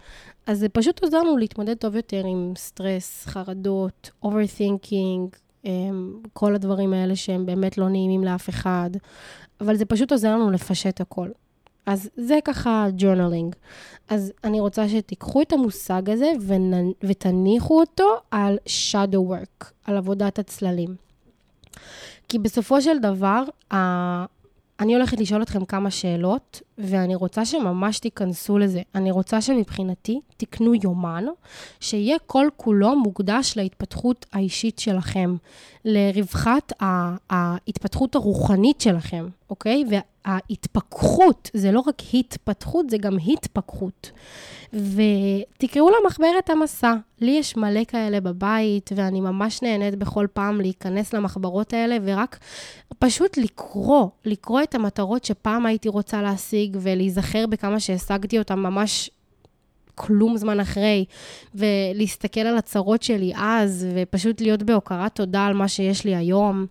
אז 0.46 0.58
זה 0.58 0.68
פשוט 0.68 1.02
עוזר 1.02 1.22
לנו 1.22 1.36
להתמודד 1.36 1.74
טוב 1.74 1.96
יותר 1.96 2.24
עם 2.26 2.52
סטרס, 2.56 3.26
חרדות, 3.26 4.10
overthinking, 4.24 5.36
אמ, 5.64 6.12
כל 6.32 6.54
הדברים 6.54 6.92
האלה 6.92 7.16
שהם 7.16 7.46
באמת 7.46 7.78
לא 7.78 7.88
נעימים 7.88 8.24
לאף 8.24 8.48
אחד, 8.48 8.90
אבל 9.60 9.76
זה 9.76 9.84
פשוט 9.84 10.12
עוזר 10.12 10.34
לנו 10.36 10.50
לפשט 10.50 11.00
הכל. 11.00 11.28
אז 11.86 12.10
זה 12.16 12.38
ככה 12.44 12.86
ג'ורנלינג. 12.96 13.54
אז 14.08 14.32
אני 14.44 14.60
רוצה 14.60 14.88
שתיקחו 14.88 15.42
את 15.42 15.52
המושג 15.52 16.10
הזה 16.10 16.32
ונ... 16.46 16.72
ותניחו 17.04 17.80
אותו 17.80 18.16
על 18.30 18.58
shadow 18.66 19.32
work, 19.32 19.64
על 19.84 19.96
עבודת 19.96 20.38
הצללים. 20.38 20.94
כי 22.28 22.38
בסופו 22.38 22.82
של 22.82 22.98
דבר, 22.98 23.42
אני 24.80 24.94
הולכת 24.94 25.20
לשאול 25.20 25.42
אתכם 25.42 25.64
כמה 25.64 25.90
שאלות, 25.90 26.62
ואני 26.78 27.14
רוצה 27.14 27.44
שממש 27.44 27.98
תיכנסו 27.98 28.58
לזה. 28.58 28.82
אני 28.94 29.10
רוצה 29.10 29.40
שמבחינתי 29.40 30.20
תקנו 30.36 30.74
יומן, 30.82 31.24
שיהיה 31.80 32.16
כל 32.26 32.48
כולו 32.56 32.96
מוקדש 32.98 33.56
להתפתחות 33.56 34.26
האישית 34.32 34.78
שלכם, 34.78 35.36
לרווחת 35.84 36.72
ההתפתחות 37.30 38.14
הרוחנית 38.14 38.80
שלכם, 38.80 39.28
אוקיי? 39.50 39.84
וההתפכחות, 39.90 41.50
זה 41.54 41.72
לא 41.72 41.80
רק 41.86 42.02
התפתחות, 42.14 42.90
זה 42.90 42.98
גם 42.98 43.16
התפכחות. 43.26 44.10
ותקראו 44.72 45.90
למחברת 45.90 46.50
המסע. 46.50 46.94
לי 47.20 47.30
יש 47.30 47.56
מלא 47.56 47.84
כאלה 47.88 48.20
בבית, 48.20 48.90
ואני 48.96 49.20
ממש 49.20 49.62
נהנית 49.62 49.94
בכל 49.94 50.26
פעם 50.32 50.60
להיכנס 50.60 51.12
למחברות 51.12 51.72
האלה, 51.72 51.96
ורק 52.04 52.38
פשוט 52.98 53.36
לקרוא, 53.36 54.08
לקרוא 54.24 54.62
את 54.62 54.74
המטרות 54.74 55.24
שפעם 55.24 55.66
הייתי 55.66 55.88
רוצה 55.88 56.22
להשיג, 56.22 56.76
ולהיזכר 56.80 57.46
בכמה 57.46 57.80
שהשגתי 57.80 58.38
אותן 58.38 58.58
ממש 58.58 59.10
כלום 59.94 60.36
זמן 60.36 60.60
אחרי, 60.60 61.04
ולהסתכל 61.54 62.40
על 62.40 62.56
הצרות 62.56 63.02
שלי 63.02 63.32
אז, 63.36 63.86
ופשוט 63.94 64.40
להיות 64.40 64.62
בהוקרת 64.62 65.14
תודה 65.14 65.46
על 65.46 65.54
מה 65.54 65.68
שיש 65.68 66.04
לי 66.04 66.16
היום. 66.16 66.66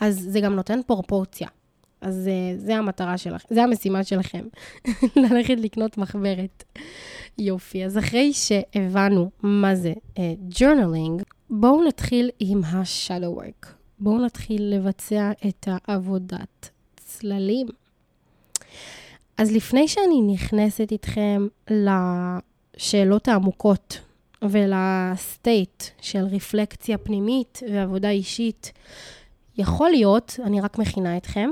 אז 0.00 0.26
זה 0.30 0.40
גם 0.40 0.54
נותן 0.54 0.80
פרופורציה. 0.86 1.48
אז 2.00 2.28
uh, 2.28 2.60
זה 2.60 2.76
המטרה 2.76 3.18
שלכם, 3.18 3.54
זה 3.54 3.62
המשימה 3.62 4.04
שלכם, 4.04 4.44
ללכת 5.30 5.56
לקנות 5.58 5.98
מחברת. 5.98 6.64
יופי, 7.38 7.84
אז 7.84 7.98
אחרי 7.98 8.32
שהבנו 8.32 9.30
מה 9.42 9.74
זה 9.74 9.92
ג'ורנלינג, 10.48 11.20
uh, 11.20 11.24
בואו 11.50 11.84
נתחיל 11.84 12.30
עם 12.40 12.64
ה-shadow 12.64 13.38
work. 13.40 13.66
בואו 13.98 14.24
נתחיל 14.24 14.74
לבצע 14.74 15.30
את 15.48 15.68
העבודת 15.70 16.70
צללים. 16.96 17.66
אז 19.38 19.52
לפני 19.52 19.88
שאני 19.88 20.20
נכנסת 20.34 20.92
איתכם 20.92 21.46
לשאלות 21.70 23.28
העמוקות 23.28 24.00
ולסטייט 24.42 25.84
של 26.00 26.24
רפלקציה 26.24 26.98
פנימית 26.98 27.62
ועבודה 27.72 28.10
אישית, 28.10 28.72
יכול 29.58 29.90
להיות, 29.90 30.40
אני 30.44 30.60
רק 30.60 30.78
מכינה 30.78 31.16
אתכם, 31.16 31.50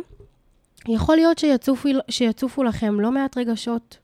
יכול 0.88 1.16
להיות 1.16 1.38
שיצופו, 1.38 1.88
שיצופו 2.08 2.62
לכם 2.62 3.00
לא 3.00 3.12
מעט 3.12 3.38
רגשות. 3.38 3.98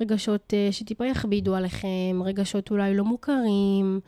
רגשות 0.00 0.52
uh, 0.52 0.72
שטיפה 0.72 1.06
יכבידו 1.06 1.54
עליכם, 1.54 2.20
רגשות 2.24 2.70
אולי 2.70 2.94
לא 2.94 3.04
מוכרים, 3.04 4.00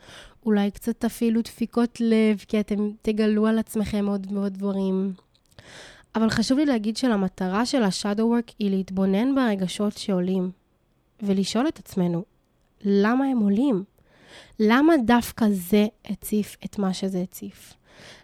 אולי 0.45 0.71
קצת 0.71 1.05
אפילו 1.05 1.41
דפיקות 1.41 2.01
לב, 2.01 2.45
כי 2.47 2.59
אתם 2.59 2.89
תגלו 3.01 3.47
על 3.47 3.59
עצמכם 3.59 4.05
עוד 4.07 4.27
ועוד 4.31 4.53
דברים. 4.53 5.13
אבל 6.15 6.29
חשוב 6.29 6.57
לי 6.57 6.65
להגיד 6.65 6.97
שלמטרה 6.97 7.65
של 7.65 7.83
ה-shadow 7.83 8.19
work 8.19 8.53
היא 8.59 8.71
להתבונן 8.71 9.35
ברגשות 9.35 9.97
שעולים, 9.97 10.51
ולשאול 11.21 11.67
את 11.67 11.79
עצמנו, 11.79 12.23
למה 12.81 13.25
הם 13.25 13.39
עולים? 13.39 13.83
למה 14.59 14.93
דווקא 15.05 15.45
זה 15.49 15.85
הציף 16.05 16.57
את 16.65 16.79
מה 16.79 16.93
שזה 16.93 17.21
הציף? 17.21 17.73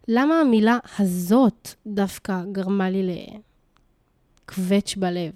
למה 0.07 0.39
המילה 0.39 0.77
הזאת 0.99 1.69
דווקא 1.87 2.41
גרמה 2.51 2.89
לי 2.89 3.01
לקווץ' 4.49 4.95
בלב, 4.97 5.31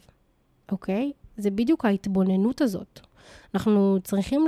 אוקיי? 0.71 1.11
זה 1.37 1.51
בדיוק 1.51 1.85
ההתבוננות 1.85 2.61
הזאת. 2.61 2.99
אנחנו 3.53 3.97
צריכים, 4.03 4.45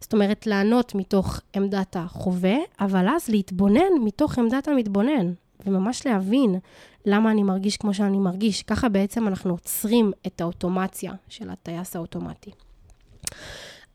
זאת 0.00 0.12
אומרת, 0.12 0.46
לענות 0.46 0.94
מתוך 0.94 1.40
עמדת 1.56 1.96
החווה, 1.96 2.56
אבל 2.80 3.08
אז 3.08 3.28
להתבונן 3.28 3.92
מתוך 4.04 4.38
עמדת 4.38 4.68
המתבונן, 4.68 5.32
וממש 5.66 6.06
להבין 6.06 6.58
למה 7.06 7.30
אני 7.30 7.42
מרגיש 7.42 7.76
כמו 7.76 7.94
שאני 7.94 8.18
מרגיש. 8.18 8.62
ככה 8.62 8.88
בעצם 8.88 9.28
אנחנו 9.28 9.50
עוצרים 9.50 10.12
את 10.26 10.40
האוטומציה 10.40 11.12
של 11.28 11.50
הטייס 11.50 11.96
האוטומטי. 11.96 12.50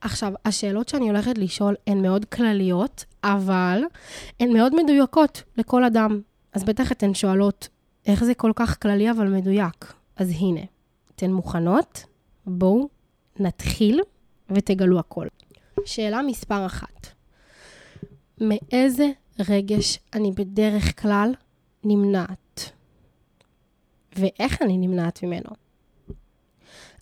עכשיו, 0.02 0.34
השאלות 0.46 0.90
שאני 0.90 1.08
הולכת 1.08 1.38
לשאול 1.38 1.76
הן 1.88 2.02
מאוד 2.02 2.26
כלליות, 2.26 3.06
אבל 3.24 3.84
הן 4.40 4.54
מאוד 4.54 4.84
מדויקות 4.84 5.44
לכל 5.58 5.84
אדם. 5.84 6.22
אז 6.54 6.64
בטח 6.64 6.92
אתן 6.92 7.14
שואלות, 7.14 7.68
איך 8.06 8.24
זה 8.24 8.34
כל 8.34 8.52
כך 8.56 8.82
כללי 8.82 9.12
אבל 9.12 9.28
מדויק? 9.28 9.94
אז 10.16 10.32
הנה, 10.40 10.62
אתן 11.16 11.32
מוכנות? 11.32 12.06
בואו 12.46 12.90
נתחיל 13.40 14.02
ותגלו 14.50 15.00
הכל. 15.00 15.28
שאלה 15.86 16.22
מספר 16.22 16.66
אחת, 16.66 17.08
מאיזה 18.42 19.12
רגש 19.50 20.00
אני 20.14 20.32
בדרך 20.32 21.02
כלל 21.02 21.34
נמנעת? 21.84 22.72
ואיך 24.16 24.62
אני 24.62 24.78
נמנעת 24.78 25.24
ממנו? 25.24 25.50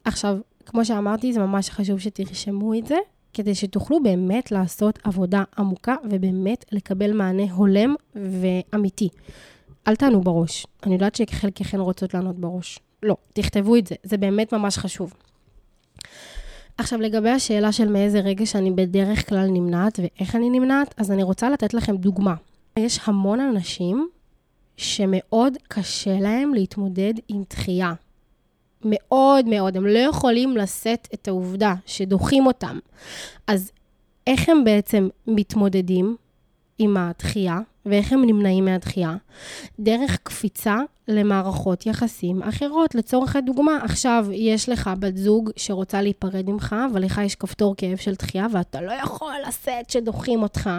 עכשיו, 0.04 0.38
כמו 0.66 0.86
שאמרתי, 0.86 1.34
זה 1.34 1.40
ממש 1.40 1.70
חשוב 1.70 2.00
שתרשמו 2.00 2.74
את 2.74 2.88
זה, 2.88 2.98
כדי 3.34 3.56
שתוכלו 3.56 4.04
באמת 4.04 4.52
לעשות 4.52 5.00
עבודה 5.04 5.44
עמוקה 5.58 5.96
ובאמת 6.10 6.66
לקבל 6.72 7.14
מענה 7.14 7.52
הולם 7.52 7.96
ואמיתי. 8.16 9.10
אל 9.88 9.96
תענו 9.96 10.22
בראש. 10.22 10.66
אני 10.84 10.94
יודעת 10.94 11.16
שחלקכן 11.16 11.80
רוצות 11.80 12.14
לענות 12.14 12.40
בראש. 12.40 12.80
לא, 13.04 13.18
תכתבו 13.34 13.76
את 13.76 13.88
זה, 13.88 13.96
זה 14.04 14.18
באמת 14.18 14.54
ממש 14.54 14.78
חשוב. 14.78 15.14
עכשיו, 16.78 17.02
לגבי 17.02 17.30
השאלה 17.30 17.72
של 17.72 17.90
מאיזה 17.90 18.20
רגש 18.20 18.56
אני 18.56 18.72
בדרך 18.72 19.30
כלל 19.30 19.48
נמנעת 19.48 20.00
ואיך 20.00 20.36
אני 20.36 20.50
נמנעת, 20.50 20.94
אז 20.98 21.12
אני 21.12 21.24
רוצה 21.24 21.50
לתת 21.50 21.74
לכם 21.74 21.98
דוגמה. 21.98 22.36
יש 22.80 23.00
המון 23.04 23.40
אנשים 23.40 24.10
שמאוד 24.78 25.54
קשה 25.68 26.20
להם 26.20 26.54
להתמודד 26.54 27.14
עם 27.28 27.44
דחייה. 27.50 27.94
מאוד 28.86 29.46
מאוד, 29.46 29.78
הם 29.78 29.86
לא 29.86 30.00
יכולים 30.00 30.58
לשאת 30.58 31.08
את 31.14 31.28
העובדה 31.28 31.74
שדוחים 31.86 32.46
אותם. 32.46 32.80
אז 33.48 33.72
איך 34.28 34.50
הם 34.50 34.64
בעצם 34.64 35.10
מתמודדים 35.28 36.16
עם 36.78 36.98
הדחייה? 36.98 37.60
ואיך 37.86 38.14
הם 38.14 38.26
נמנעים 38.26 38.66
מהדחייה? 38.66 39.16
דרך 39.80 40.18
קפיצה 40.24 40.78
למערכות 41.08 41.86
יחסים 41.86 42.44
אחרות. 42.44 42.96
לצורך 42.96 43.36
הדוגמה, 43.36 43.78
עכשיו 43.84 44.26
יש 44.32 44.70
לך 44.70 44.90
בת 45.00 45.18
זוג 45.18 45.50
שרוצה 45.56 46.02
להיפרד 46.02 46.50
ממך, 46.50 46.76
אבל 46.92 47.04
לך 47.04 47.22
יש 47.26 47.36
כפתור 47.36 47.76
כאב 47.78 47.98
של 47.98 48.14
דחייה, 48.14 48.48
ואתה 48.52 48.82
לא 48.82 48.92
יכול 48.92 49.34
לשאת 49.48 49.90
שדוחים 49.90 50.42
אותך. 50.42 50.70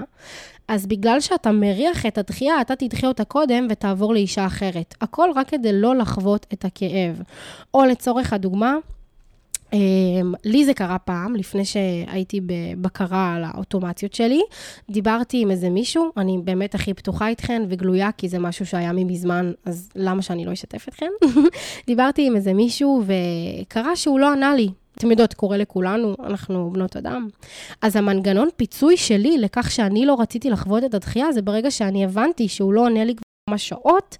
אז 0.68 0.86
בגלל 0.86 1.20
שאתה 1.20 1.52
מריח 1.52 2.06
את 2.06 2.18
הדחייה, 2.18 2.60
אתה 2.60 2.76
תדחה 2.76 3.06
אותה 3.06 3.24
קודם 3.24 3.66
ותעבור 3.70 4.14
לאישה 4.14 4.46
אחרת. 4.46 4.94
הכל 5.00 5.28
רק 5.34 5.48
כדי 5.48 5.72
לא 5.72 5.96
לחוות 5.96 6.46
את 6.52 6.64
הכאב. 6.64 7.22
או 7.74 7.84
לצורך 7.84 8.32
הדוגמה, 8.32 8.76
לי 10.44 10.64
זה 10.64 10.74
קרה 10.74 10.98
פעם, 10.98 11.36
לפני 11.36 11.64
שהייתי 11.64 12.40
בבקרה 12.46 13.34
על 13.34 13.44
האוטומציות 13.44 14.14
שלי. 14.14 14.40
דיברתי 14.90 15.42
עם 15.42 15.50
איזה 15.50 15.70
מישהו, 15.70 16.10
אני 16.16 16.38
באמת 16.44 16.74
הכי 16.74 16.94
פתוחה 16.94 17.28
איתכן 17.28 17.62
וגלויה, 17.68 18.12
כי 18.12 18.28
זה 18.28 18.38
משהו 18.38 18.66
שהיה 18.66 18.92
ממזמן, 18.92 19.52
אז 19.64 19.90
למה 19.96 20.22
שאני 20.22 20.44
לא 20.44 20.52
אשתף 20.52 20.88
אתכן? 20.88 21.10
דיברתי 21.86 22.26
עם 22.26 22.36
איזה 22.36 22.52
מישהו, 22.52 23.02
וקרה 23.06 23.96
שהוא 23.96 24.18
לא 24.18 24.32
ענה 24.32 24.54
לי. 24.54 24.68
אתם 24.96 25.10
יודעות, 25.10 25.34
קורה 25.34 25.56
לכולנו, 25.56 26.16
אנחנו 26.24 26.70
בנות 26.72 26.96
אדם. 26.96 27.28
אז 27.82 27.96
המנגנון 27.96 28.48
פיצוי 28.56 28.96
שלי 28.96 29.38
לכך 29.38 29.70
שאני 29.70 30.06
לא 30.06 30.16
רציתי 30.20 30.50
לחוות 30.50 30.84
את 30.84 30.94
הדחייה, 30.94 31.32
זה 31.32 31.42
ברגע 31.42 31.70
שאני 31.70 32.04
הבנתי 32.04 32.48
שהוא 32.48 32.72
לא 32.72 32.80
עונה 32.80 33.04
לי 33.04 33.14
כבר 33.14 33.24
כמה 33.50 33.58
שעות, 33.58 34.16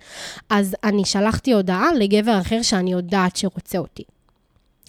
אז 0.51 0.77
אני 0.85 1.05
שלחתי 1.05 1.53
הודעה 1.53 1.95
לגבר 1.95 2.39
אחר 2.41 2.63
שאני 2.63 2.93
יודעת 2.93 3.37
שרוצה 3.37 3.79
אותי. 3.79 4.03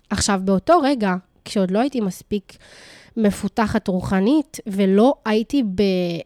עכשיו, 0.09 0.39
באותו 0.43 0.79
רגע, 0.83 1.13
כשעוד 1.45 1.71
לא 1.71 1.79
הייתי 1.79 2.01
מספיק 2.01 2.53
מפותחת 3.17 3.87
רוחנית, 3.87 4.57
ולא 4.67 5.13
הייתי 5.25 5.63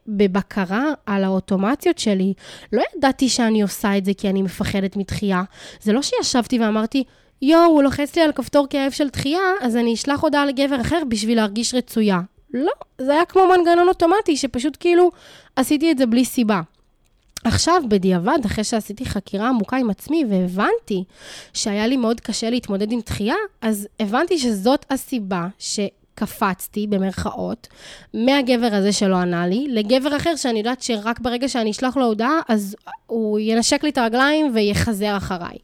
בבקרה 0.07 0.85
על 1.05 1.23
האוטומציות 1.23 1.97
שלי, 1.97 2.33
לא 2.73 2.83
ידעתי 2.95 3.29
שאני 3.29 3.61
עושה 3.61 3.97
את 3.97 4.05
זה 4.05 4.11
כי 4.17 4.29
אני 4.29 4.41
מפחדת 4.41 4.95
מתחייה. 4.95 5.43
זה 5.81 5.93
לא 5.93 6.01
שישבתי 6.01 6.59
ואמרתי, 6.59 7.03
יואו, 7.41 7.65
הוא 7.65 7.83
לוחץ 7.83 8.15
לי 8.15 8.21
על 8.21 8.31
כפתור 8.31 8.67
כאב 8.69 8.91
של 8.91 9.09
דחייה, 9.09 9.41
אז 9.61 9.75
אני 9.75 9.93
אשלח 9.93 10.21
הודעה 10.21 10.45
לגבר 10.45 10.81
אחר 10.81 11.01
בשביל 11.09 11.37
להרגיש 11.37 11.73
רצויה. 11.73 12.19
לא, 12.53 12.71
זה 13.01 13.11
היה 13.11 13.25
כמו 13.25 13.41
מנגנון 13.47 13.87
אוטומטי, 13.87 14.37
שפשוט 14.37 14.77
כאילו 14.79 15.11
עשיתי 15.55 15.91
את 15.91 15.97
זה 15.97 16.05
בלי 16.05 16.25
סיבה. 16.25 16.61
עכשיו, 17.43 17.81
בדיעבד, 17.89 18.37
אחרי 18.45 18.63
שעשיתי 18.63 19.05
חקירה 19.05 19.49
עמוקה 19.49 19.77
עם 19.77 19.89
עצמי 19.89 20.25
והבנתי 20.29 21.03
שהיה 21.53 21.87
לי 21.87 21.97
מאוד 21.97 22.19
קשה 22.19 22.49
להתמודד 22.49 22.91
עם 22.91 22.99
דחייה, 23.05 23.35
אז 23.61 23.87
הבנתי 23.99 24.37
שזאת 24.37 24.85
הסיבה 24.89 25.47
שקפצתי, 25.59 26.87
במרכאות, 26.87 27.67
מהגבר 28.13 28.69
הזה 28.71 28.93
שלא 28.93 29.15
ענה 29.15 29.47
לי, 29.47 29.65
לגבר 29.69 30.17
אחר 30.17 30.35
שאני 30.35 30.59
יודעת 30.59 30.81
שרק 30.81 31.19
ברגע 31.19 31.49
שאני 31.49 31.71
אשלח 31.71 31.97
לו 31.97 32.05
הודעה, 32.05 32.39
אז 32.47 32.75
הוא 33.07 33.39
ינשק 33.39 33.83
לי 33.83 33.89
את 33.89 33.97
הרגליים 33.97 34.51
ויחזר 34.53 35.17
אחריי. 35.17 35.57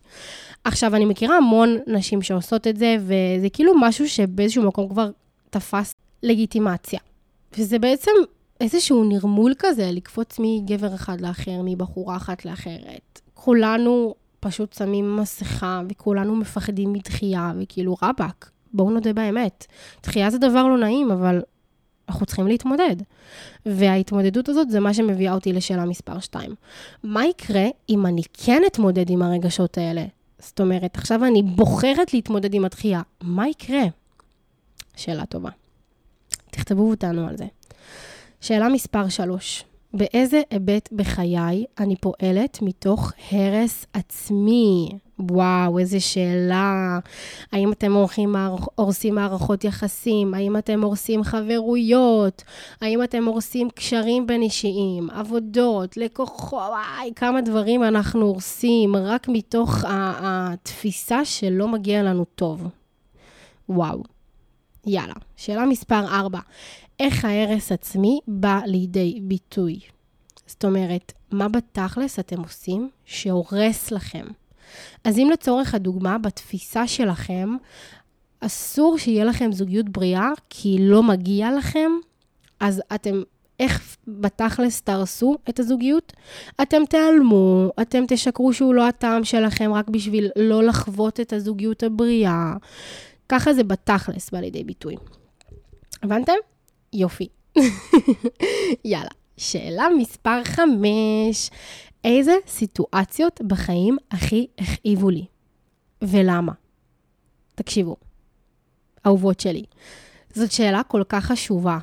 עכשיו, 0.64 0.96
אני 0.96 1.06
מכירה 1.06 1.38
המון 1.38 1.78
נשים 1.88 2.22
שעושות 2.22 2.68
את 2.68 2.78
זה, 2.78 2.98
וזה 3.00 3.50
כאילו 3.54 3.74
משהו 3.80 4.10
שבאיזשהו 4.10 4.64
מקום 4.64 4.90
כבר 4.90 5.10
תפס 5.50 5.94
לגיטימציה. 6.24 7.00
וזה 7.58 7.80
בעצם 7.80 8.12
איזשהו 8.66 9.04
נרמול 9.04 9.54
כזה, 9.60 9.92
לקפוץ 9.92 10.40
מגבר 10.40 10.96
אחד 10.96 11.22
לאחר, 11.22 11.62
מבחורה 11.64 12.16
אחת 12.16 12.46
לאחרת. 12.46 13.22
כולנו 13.34 14.16
פשוט 14.40 14.74
שמים 14.74 15.16
מסכה, 15.16 15.82
וכולנו 15.90 16.36
מפחדים 16.36 16.94
מדחייה, 16.94 17.54
וכאילו 17.60 17.98
רבאק, 18.02 18.50
בואו 18.74 18.92
נודה 18.92 19.14
באמת. 19.14 19.66
דחייה 20.04 20.30
זה 20.30 20.38
דבר 20.38 20.68
לא 20.68 20.78
נעים, 20.78 21.12
אבל 21.12 21.42
אנחנו 22.10 22.26
צריכים 22.26 22.48
להתמודד. 22.48 22.96
וההתמודדות 23.66 24.50
הזאת 24.50 24.70
זה 24.70 24.80
מה 24.80 24.94
שמביאה 24.94 25.34
אותי 25.34 25.54
לשאלה 25.54 25.86
מספר 25.86 26.20
2. 26.20 26.56
מה 27.04 27.26
יקרה 27.26 27.66
אם 27.90 28.06
אני 28.06 28.22
כן 28.34 28.62
אתמודד 28.68 29.10
עם 29.10 29.22
הרגשות 29.22 29.78
האלה? 29.78 30.06
זאת 30.40 30.60
אומרת, 30.60 30.98
עכשיו 30.98 31.26
אני 31.26 31.44
בוחרת 31.44 32.14
להתמודד 32.14 32.54
עם 32.54 32.66
הדחייה, 32.66 33.02
מה 33.22 33.48
יקרה? 33.48 33.84
שאלה 34.96 35.26
טובה. 35.26 35.50
תכתבו 36.52 36.90
אותנו 36.90 37.28
על 37.28 37.38
זה. 37.38 37.46
שאלה 38.46 38.70
מספר 38.70 39.10
3. 39.10 39.64
באיזה 39.94 40.42
היבט 40.50 40.90
בחיי 40.92 41.66
אני 41.80 41.96
פועלת 41.96 42.60
מתוך 42.62 43.12
הרס 43.32 43.86
עצמי? 43.94 44.90
וואו, 45.20 45.80
איזה 45.80 46.00
שאלה. 46.00 47.00
האם 47.52 47.72
אתם 47.72 47.94
הורסים, 47.94 48.36
הורסים 48.76 49.16
מערכות 49.16 49.64
יחסים? 49.64 50.34
האם 50.34 50.58
אתם 50.58 50.84
הורסים 50.84 51.24
חברויות? 51.24 52.44
האם 52.82 53.04
אתם 53.04 53.26
הורסים 53.26 53.70
קשרים 53.70 54.28
בין 54.28 54.42
אישיים? 54.42 55.10
עבודות, 55.10 55.98
לקוחות, 55.98 56.70
וואי, 56.70 57.12
כמה 57.16 57.42
דברים 57.42 57.84
אנחנו 57.84 58.26
הורסים 58.26 58.96
רק 58.96 59.28
מתוך 59.28 59.84
התפיסה 59.88 61.26
שלא 61.26 61.68
מגיע 61.68 62.04
לנו 62.04 62.26
טוב. 62.36 62.68
וואו. 63.70 64.04
יאללה, 64.88 65.14
שאלה 65.36 65.66
מספר 65.66 66.06
4. 66.06 66.40
איך 67.00 67.26
ההרס 67.26 67.72
עצמי 67.72 68.20
בא 68.28 68.60
לידי 68.66 69.20
ביטוי? 69.22 69.80
זאת 70.48 70.66
אומרת, 70.66 71.14
מה 71.32 71.50
בתכלס 71.50 72.20
אתם 72.20 72.40
עושים 72.40 72.90
שהורס 73.06 73.92
לכם? 73.92 74.26
אז 75.04 75.18
אם 75.18 75.30
לצורך 75.34 75.76
הדוגמה, 75.76 76.18
בתפיסה 76.18 76.88
שלכם, 76.88 77.50
אסור 78.40 78.98
שיהיה 78.98 79.26
לכם 79.26 79.52
זוגיות 79.52 79.90
בריאה 79.90 80.30
כי 80.50 80.78
לא 80.80 81.04
מגיע 81.04 81.52
לכם, 81.58 81.92
אז 82.60 82.82
אתם, 82.96 83.22
איך 83.60 83.98
בתכלס 84.08 84.82
תהרסו 84.82 85.38
את 85.50 85.60
הזוגיות? 85.60 86.14
אתם 86.62 86.86
תיעלמו, 86.90 87.72
אתם 87.82 88.04
תשקרו 88.08 88.54
שהוא 88.54 88.74
לא 88.74 88.88
הטעם 88.88 89.24
שלכם 89.24 89.74
רק 89.74 89.90
בשביל 89.90 90.30
לא 90.36 90.64
לחוות 90.64 91.20
את 91.20 91.34
הזוגיות 91.34 91.84
הבריאה. 91.84 92.54
ככה 93.30 93.54
זה 93.54 93.64
בתכלס 93.64 94.30
בא 94.30 94.40
לידי 94.40 94.64
ביטוי. 94.64 94.96
הבנתם? 96.04 96.34
יופי. 96.96 97.28
יאללה, 98.86 99.10
שאלה 99.38 99.88
מספר 99.98 100.44
5. 100.44 101.50
איזה 102.04 102.36
סיטואציות 102.48 103.42
בחיים 103.48 103.98
הכי 104.12 104.48
הכאיבו 104.58 105.10
לי? 105.10 105.26
ולמה? 106.02 106.52
תקשיבו, 107.56 107.96
אהובות 109.06 109.40
שלי, 109.40 109.64
זאת 110.34 110.52
שאלה 110.52 110.84
כל 110.84 111.04
כך 111.10 111.26
חשובה. 111.26 111.78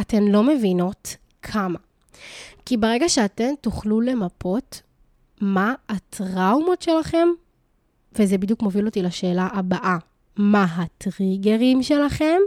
אתן 0.00 0.22
לא 0.22 0.42
מבינות 0.42 1.16
כמה. 1.42 1.78
כי 2.64 2.76
ברגע 2.76 3.08
שאתן 3.08 3.54
תוכלו 3.60 4.00
למפות 4.00 4.82
מה 5.40 5.74
הטראומות 5.88 6.82
שלכם, 6.82 7.28
וזה 8.12 8.38
בדיוק 8.38 8.62
מוביל 8.62 8.86
אותי 8.86 9.02
לשאלה 9.02 9.48
הבאה, 9.52 9.96
מה 10.36 10.64
הטריגרים 10.64 11.82
שלכם, 11.82 12.38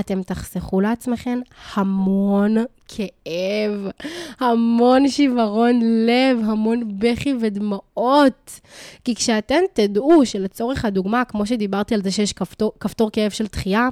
אתם 0.00 0.22
תחסכו 0.22 0.80
לעצמכם 0.80 1.38
המון 1.74 2.56
כאב, 2.88 3.90
המון 4.40 5.08
שיוורון 5.08 5.80
לב, 6.06 6.38
המון 6.44 6.98
בכי 6.98 7.34
ודמעות. 7.40 8.60
כי 9.04 9.14
כשאתם 9.14 9.60
תדעו 9.72 10.26
שלצורך 10.26 10.84
הדוגמה, 10.84 11.24
כמו 11.24 11.46
שדיברתי 11.46 11.94
על 11.94 12.02
זה 12.02 12.10
שיש 12.10 12.32
כפתור, 12.32 12.72
כפתור 12.80 13.10
כאב 13.12 13.30
של 13.30 13.46
דחייה, 13.46 13.88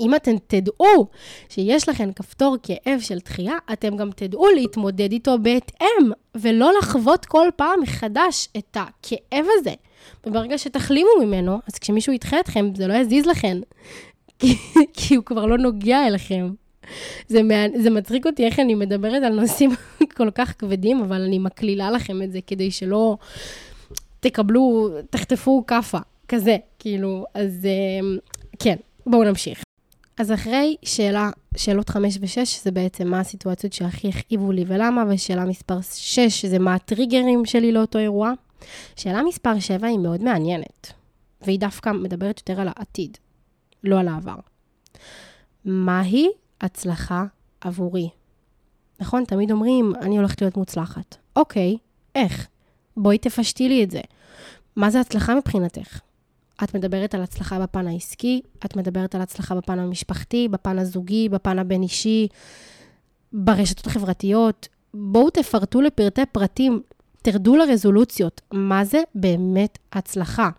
אם 0.00 0.14
אתם 0.14 0.32
תדעו 0.46 1.06
שיש 1.48 1.88
לכם 1.88 2.12
כפתור 2.12 2.56
כאב 2.62 3.00
של 3.00 3.18
דחייה, 3.18 3.54
אתם 3.72 3.96
גם 3.96 4.10
תדעו 4.16 4.46
להתמודד 4.50 5.12
איתו 5.12 5.38
בהתאם, 5.38 6.12
ולא 6.34 6.72
לחוות 6.78 7.24
כל 7.24 7.48
פעם 7.56 7.80
מחדש 7.82 8.48
את 8.56 8.76
הכאב 8.76 9.46
הזה. 9.58 9.74
וברגע 10.26 10.58
שתחלימו 10.58 11.10
ממנו, 11.20 11.58
אז 11.66 11.78
כשמישהו 11.78 12.12
ידחה 12.12 12.40
אתכם, 12.40 12.70
זה 12.74 12.86
לא 12.86 12.94
יזיז 12.94 13.26
לכם. 13.26 13.60
כי 14.96 15.14
הוא 15.14 15.24
כבר 15.24 15.46
לא 15.46 15.58
נוגע 15.58 16.06
אליכם. 16.06 16.50
זה, 17.28 17.40
זה 17.76 17.90
מצחיק 17.90 18.26
אותי 18.26 18.46
איך 18.46 18.60
אני 18.60 18.74
מדברת 18.74 19.22
על 19.22 19.40
נושאים 19.40 19.70
כל 20.16 20.30
כך 20.30 20.54
כבדים, 20.58 21.00
אבל 21.00 21.22
אני 21.22 21.38
מקלילה 21.38 21.90
לכם 21.90 22.22
את 22.22 22.32
זה 22.32 22.38
כדי 22.46 22.70
שלא 22.70 23.16
תקבלו, 24.20 24.90
תחטפו 25.10 25.64
כאפה, 25.66 25.98
כזה, 26.28 26.56
כאילו, 26.78 27.24
אז 27.34 27.66
אמ, 28.00 28.18
כן, 28.58 28.76
בואו 29.06 29.24
נמשיך. 29.24 29.62
אז 30.18 30.32
אחרי 30.32 30.76
שאלה, 30.82 31.30
שאלות 31.56 31.88
5 31.88 32.18
ו-6, 32.20 32.62
זה 32.62 32.70
בעצם 32.70 33.08
מה 33.08 33.20
הסיטואציות 33.20 33.72
שהכי 33.72 34.08
הכאיבו 34.08 34.52
לי 34.52 34.64
ולמה, 34.66 35.04
ושאלה 35.08 35.44
מספר 35.44 35.78
6, 35.94 36.44
זה 36.44 36.58
מה 36.58 36.74
הטריגרים 36.74 37.44
שלי 37.44 37.72
לאותו 37.72 37.98
אירוע. 37.98 38.32
שאלה 38.96 39.22
מספר 39.22 39.58
7 39.60 39.86
היא 39.86 39.98
מאוד 39.98 40.22
מעניינת, 40.22 40.92
והיא 41.42 41.58
דווקא 41.58 41.92
מדברת 41.92 42.38
יותר 42.38 42.60
על 42.60 42.68
העתיד. 42.76 43.18
לא 43.84 44.00
על 44.00 44.08
העבר. 44.08 44.36
מהי 45.64 46.28
הצלחה 46.60 47.24
עבורי? 47.60 48.08
נכון, 49.00 49.24
תמיד 49.24 49.50
אומרים, 49.50 49.92
אני 50.00 50.16
הולכת 50.16 50.42
להיות 50.42 50.56
מוצלחת. 50.56 51.16
אוקיי, 51.36 51.76
איך? 52.14 52.46
בואי 52.96 53.18
תפשטי 53.18 53.68
לי 53.68 53.84
את 53.84 53.90
זה. 53.90 54.00
מה 54.76 54.90
זה 54.90 55.00
הצלחה 55.00 55.34
מבחינתך? 55.34 56.00
את 56.64 56.74
מדברת 56.74 57.14
על 57.14 57.22
הצלחה 57.22 57.58
בפן 57.58 57.86
העסקי, 57.86 58.40
את 58.64 58.76
מדברת 58.76 59.14
על 59.14 59.20
הצלחה 59.20 59.54
בפן 59.54 59.78
המשפחתי, 59.78 60.48
בפן 60.48 60.78
הזוגי, 60.78 61.28
בפן 61.28 61.58
הבין-אישי, 61.58 62.28
ברשתות 63.32 63.86
החברתיות. 63.86 64.68
בואו 64.94 65.30
תפרטו 65.30 65.80
לפרטי 65.80 66.26
פרטים, 66.32 66.82
תרדו 67.22 67.56
לרזולוציות, 67.56 68.40
מה 68.52 68.84
זה 68.84 69.02
באמת 69.14 69.78
הצלחה. 69.92 70.50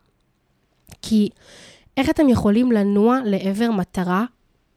כי 1.02 1.30
איך 1.98 2.10
אתם 2.10 2.30
יכולים 2.30 2.72
לנוע 2.72 3.20
לעבר 3.26 3.72
מטרה 3.72 4.26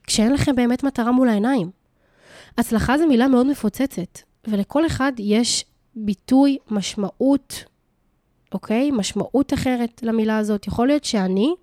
כשאין 0.05 0.33
לכם 0.33 0.57
באמת 0.57 0.83
מטרה 0.83 1.13
מול 1.13 1.29
העיניים? 1.29 1.71
הצלחה 2.59 2.99
זו 2.99 3.07
מילה 3.07 3.29
מאוד 3.29 3.47
מפוצצת, 3.47 4.19
ולכל 4.49 4.87
אחד 4.87 5.13
יש 5.19 5.65
ביטוי, 5.97 6.59
משמעות, 6.71 7.65
אוקיי? 8.55 8.91
משמעות 8.91 9.55
אחרת 9.55 10.03
למילה 10.03 10.39
הזאת. 10.39 10.67
יכול 10.67 10.87
להיות 10.87 11.05
שאני, 11.05 11.55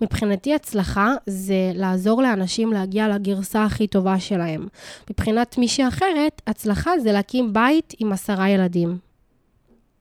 מבחינתי 0.00 0.54
הצלחה 0.54 1.14
זה 1.26 1.72
לעזור 1.74 2.22
לאנשים 2.22 2.72
להגיע 2.72 3.08
לגרסה 3.08 3.64
הכי 3.64 3.86
טובה 3.86 4.20
שלהם. 4.20 4.68
מבחינת 5.10 5.58
מישהי 5.58 5.88
אחרת, 5.88 6.42
הצלחה 6.46 6.98
זה 6.98 7.12
להקים 7.12 7.52
בית 7.52 7.94
עם 7.98 8.12
עשרה 8.12 8.48
ילדים. 8.48 8.98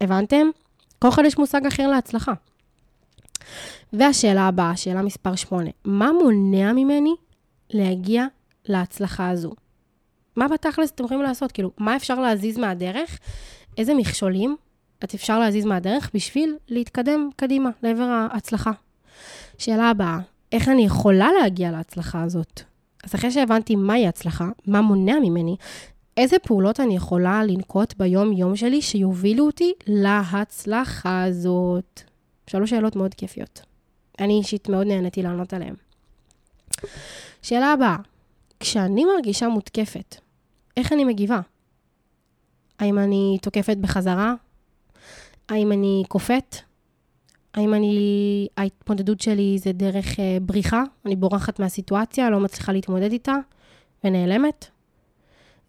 הבנתם? 0.01 0.47
כל 0.99 1.09
אחד 1.09 1.23
יש 1.25 1.37
מושג 1.37 1.65
אחר 1.65 1.87
להצלחה. 1.87 2.33
והשאלה 3.93 4.47
הבאה, 4.47 4.78
שאלה 4.78 5.02
מספר 5.02 5.36
8, 5.36 5.69
מה 5.86 6.12
מונע 6.12 6.73
ממני 6.73 7.15
להגיע 7.69 8.25
להצלחה 8.65 9.30
הזו? 9.30 9.52
מה 10.36 10.47
בתכלס 10.47 10.91
אתם 10.91 11.04
יכולים 11.04 11.23
לעשות? 11.23 11.52
כאילו, 11.52 11.71
מה 11.78 11.95
אפשר 11.95 12.19
להזיז 12.19 12.58
מהדרך? 12.58 13.19
איזה 13.78 13.93
מכשולים 13.93 14.56
את 15.04 15.13
אפשר 15.13 15.39
להזיז 15.39 15.65
מהדרך 15.65 16.12
בשביל 16.13 16.56
להתקדם 16.67 17.30
קדימה 17.36 17.69
לעבר 17.84 18.04
ההצלחה? 18.04 18.71
שאלה 19.58 19.89
הבאה, 19.89 20.19
איך 20.52 20.69
אני 20.69 20.86
יכולה 20.86 21.30
להגיע 21.41 21.71
להצלחה 21.71 22.23
הזאת? 22.23 22.62
אז 23.04 23.15
אחרי 23.15 23.32
שהבנתי 23.32 23.75
מהי 23.75 24.08
הצלחה, 24.08 24.49
מה 24.67 24.82
מונע 24.82 25.19
ממני, 25.21 25.56
איזה 26.17 26.39
פעולות 26.39 26.80
אני 26.80 26.95
יכולה 26.95 27.43
לנקוט 27.43 27.93
ביום-יום 27.97 28.56
שלי 28.56 28.82
שיובילו 28.82 29.45
אותי 29.45 29.73
להצלחה 29.88 31.23
הזאת? 31.23 32.02
שלוש 32.49 32.69
שאלות 32.69 32.95
מאוד 32.95 33.13
כיפיות. 33.13 33.62
אני 34.19 34.33
אישית 34.33 34.69
מאוד 34.69 34.88
נהניתי 34.88 35.21
לענות 35.21 35.53
עליהן. 35.53 35.75
שאלה 37.41 37.73
הבאה, 37.73 37.95
כשאני 38.59 39.05
מרגישה 39.05 39.47
מותקפת, 39.47 40.15
איך 40.77 40.93
אני 40.93 41.03
מגיבה? 41.03 41.39
האם 42.79 42.99
אני 42.99 43.38
תוקפת 43.41 43.77
בחזרה? 43.77 44.33
האם 45.49 45.71
אני 45.71 46.03
קופאת? 46.07 46.55
האם 47.53 47.73
אני, 47.73 48.47
ההתמודדות 48.57 49.21
שלי 49.21 49.57
זה 49.59 49.71
דרך 49.71 50.05
uh, 50.05 50.19
בריחה? 50.41 50.83
אני 51.05 51.15
בורחת 51.15 51.59
מהסיטואציה, 51.59 52.29
לא 52.29 52.39
מצליחה 52.39 52.71
להתמודד 52.71 53.12
איתה 53.12 53.35
ונעלמת? 54.03 54.65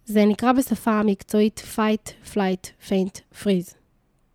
זה 0.05 0.25
נקרא 0.25 0.53
בשפה 0.53 0.91
המקצועית 0.91 1.63
fight, 1.77 2.33
flight, 2.33 2.89
faint, 2.89 3.43
freeze. 3.43 3.75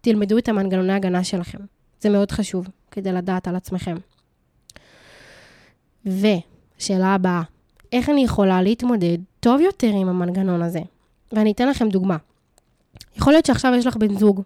תלמדו 0.02 0.38
את 0.38 0.50
המנגנוני 0.50 0.94
הגנה 0.94 1.24
שלכם. 1.24 1.60
זה 2.06 2.10
מאוד 2.10 2.32
חשוב 2.32 2.68
כדי 2.92 3.12
לדעת 3.12 3.48
על 3.48 3.56
עצמכם. 3.56 3.96
ושאלה 6.06 7.08
הבאה, 7.08 7.42
איך 7.92 8.10
אני 8.10 8.24
יכולה 8.24 8.62
להתמודד 8.62 9.18
טוב 9.40 9.62
יותר 9.62 9.88
עם 9.88 10.10
המנגנון 10.10 10.62
הזה? 10.62 10.80
ואני 11.32 11.52
אתן 11.52 11.68
לכם 11.68 11.90
דוגמה. 11.90 12.18
יכול 13.16 13.34
להיות 13.34 13.46
שעכשיו 13.46 13.74
יש 13.78 13.86
לך 13.86 13.98
בן 13.98 14.18
זוג, 14.18 14.42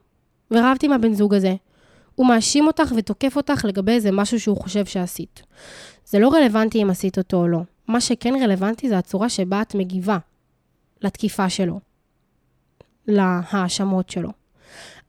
ורבתי 0.52 0.86
עם 0.86 0.92
הבן 0.92 1.14
זוג 1.14 1.34
הזה. 1.34 1.56
הוא 2.16 2.28
מאשים 2.28 2.68
אותך 2.68 2.94
ותוקף 2.98 3.38
אותך 3.38 3.66
לגבי 3.66 3.92
איזה 3.92 4.12
משהו 4.12 4.40
שהוא 4.40 4.58
חושב 4.58 4.86
שעשית. 4.86 5.44
זה 6.06 6.20
לא 6.20 6.30
רלוונטי 6.34 6.84
אם 6.84 6.90
עשית 6.90 7.18
אותו 7.18 7.38
או 7.38 7.48
לא. 7.48 7.60
מה 7.88 8.02
שכן 8.02 8.34
רלוונטי 8.44 8.90
זה 8.90 8.98
הצורה 8.98 9.30
שבה 9.30 9.62
את 9.62 9.76
מגיבה 9.76 10.18
לתקיפה 11.02 11.50
שלו, 11.50 11.80
להאשמות 13.08 14.10
שלו. 14.10 14.39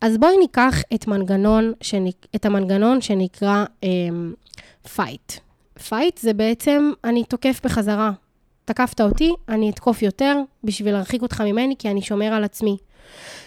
אז 0.01 0.19
בואי 0.19 0.39
ניקח 0.39 0.75
את, 0.95 1.07
מנגנון 1.07 1.73
שנק... 1.81 2.27
את 2.37 2.47
המנגנון 2.47 3.01
שנקרא 3.01 3.65
um, 3.85 3.89
fight. 4.97 5.41
fight 5.79 6.21
זה 6.21 6.33
בעצם, 6.33 6.93
אני 7.05 7.25
תוקף 7.25 7.61
בחזרה. 7.65 8.13
תקפת 8.65 9.01
אותי, 9.01 9.33
אני 9.49 9.71
אתקוף 9.71 10.03
יותר 10.03 10.41
בשביל 10.65 10.93
להרחיק 10.93 11.23
אותך 11.23 11.41
ממני, 11.41 11.75
כי 11.79 11.91
אני 11.91 12.03
שומר 12.03 12.27
על 12.27 12.45
עצמי. 12.45 12.77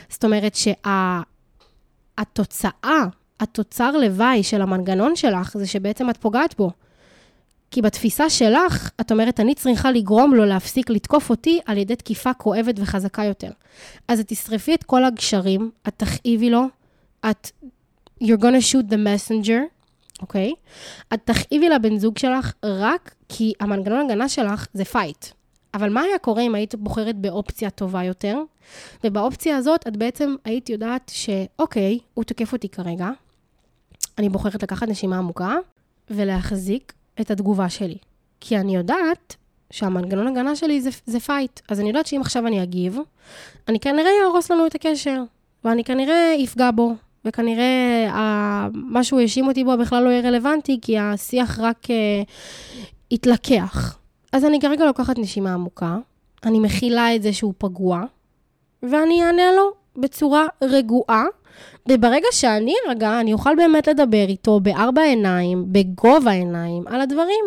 זאת 0.09 0.25
אומרת 0.25 0.55
שהתוצאה, 0.55 1.19
שה... 2.83 3.07
התוצר 3.39 3.97
לוואי 3.97 4.43
של 4.43 4.61
המנגנון 4.61 5.15
שלך, 5.15 5.57
זה 5.57 5.67
שבעצם 5.67 6.09
את 6.09 6.17
פוגעת 6.17 6.57
בו. 6.57 6.71
כי 7.73 7.81
בתפיסה 7.81 8.29
שלך, 8.29 8.89
את 9.01 9.11
אומרת, 9.11 9.39
אני 9.39 9.55
צריכה 9.55 9.91
לגרום 9.91 10.33
לו 10.33 10.45
להפסיק 10.45 10.89
לתקוף 10.89 11.29
אותי 11.29 11.59
על 11.65 11.77
ידי 11.77 11.95
תקיפה 11.95 12.33
כואבת 12.33 12.75
וחזקה 12.77 13.23
יותר. 13.23 13.51
אז 14.07 14.19
את 14.19 14.27
תשרפי 14.27 14.73
את 14.75 14.83
כל 14.83 15.05
הגשרים, 15.05 15.71
את 15.87 15.93
תכאיבי 15.97 16.49
לו, 16.49 16.65
את... 17.29 17.51
you're 18.23 18.41
gonna 18.41 18.71
shoot 18.71 18.91
the 18.91 18.95
messenger, 18.95 19.61
אוקיי? 20.21 20.51
Okay? 20.51 21.13
את 21.13 21.19
תכאיבי 21.25 21.69
לבן 21.69 21.97
זוג 21.97 22.17
שלך 22.17 22.53
רק 22.65 23.15
כי 23.29 23.53
המנגנון 23.59 24.05
הגנה 24.05 24.29
שלך 24.29 24.67
זה 24.73 24.85
fight. 24.85 25.25
אבל 25.73 25.89
מה 25.89 26.01
היה 26.01 26.17
קורה 26.17 26.41
אם 26.41 26.55
היית 26.55 26.75
בוחרת 26.75 27.15
באופציה 27.15 27.69
טובה 27.69 28.03
יותר? 28.03 28.39
ובאופציה 29.03 29.57
הזאת 29.57 29.87
את 29.87 29.97
בעצם 29.97 30.35
היית 30.45 30.69
יודעת 30.69 31.11
שאוקיי, 31.15 31.99
הוא 32.13 32.23
תוקף 32.23 32.53
אותי 32.53 32.69
כרגע, 32.69 33.09
אני 34.17 34.29
בוחרת 34.29 34.63
לקחת 34.63 34.87
נשימה 34.87 35.17
עמוקה 35.17 35.55
ולהחזיק 36.09 36.93
את 37.21 37.31
התגובה 37.31 37.69
שלי. 37.69 37.97
כי 38.39 38.57
אני 38.57 38.75
יודעת 38.75 39.35
שהמנגנון 39.71 40.27
הגנה 40.27 40.55
שלי 40.55 40.81
זה, 40.81 40.89
זה 41.05 41.19
fight. 41.19 41.59
אז 41.69 41.79
אני 41.79 41.87
יודעת 41.87 42.07
שאם 42.07 42.21
עכשיו 42.21 42.47
אני 42.47 42.63
אגיב, 42.63 42.97
אני 43.67 43.79
כנראה 43.79 44.11
יהרוס 44.21 44.51
לנו 44.51 44.65
את 44.65 44.75
הקשר, 44.75 45.23
ואני 45.63 45.83
כנראה 45.83 46.35
אפגע 46.43 46.71
בו, 46.71 46.93
וכנראה 47.25 48.67
מה 48.73 49.03
שהוא 49.03 49.19
האשים 49.19 49.47
אותי 49.47 49.63
בו 49.63 49.77
בכלל 49.77 50.03
לא 50.03 50.09
יהיה 50.09 50.21
רלוונטי, 50.21 50.79
כי 50.81 50.99
השיח 50.99 51.59
רק 51.59 51.85
uh, 51.85 51.89
יתלקח. 53.11 53.97
אז 54.31 54.45
אני 54.45 54.59
כרגע 54.59 54.85
לוקחת 54.85 55.19
נשימה 55.19 55.53
עמוקה, 55.53 55.97
אני 56.45 56.59
מכילה 56.59 57.15
את 57.15 57.23
זה 57.23 57.33
שהוא 57.33 57.53
פגוע, 57.57 58.03
ואני 58.83 59.23
אענה 59.23 59.51
לו 59.57 59.71
בצורה 59.95 60.45
רגועה, 60.63 61.25
וברגע 61.89 62.27
שאני 62.31 62.73
ארגע, 62.87 63.19
אני 63.19 63.33
אוכל 63.33 63.55
באמת 63.55 63.87
לדבר 63.87 64.25
איתו 64.27 64.59
בארבע 64.59 65.01
עיניים, 65.01 65.65
בגובה 65.71 66.31
עיניים, 66.31 66.87
על 66.87 67.01
הדברים. 67.01 67.45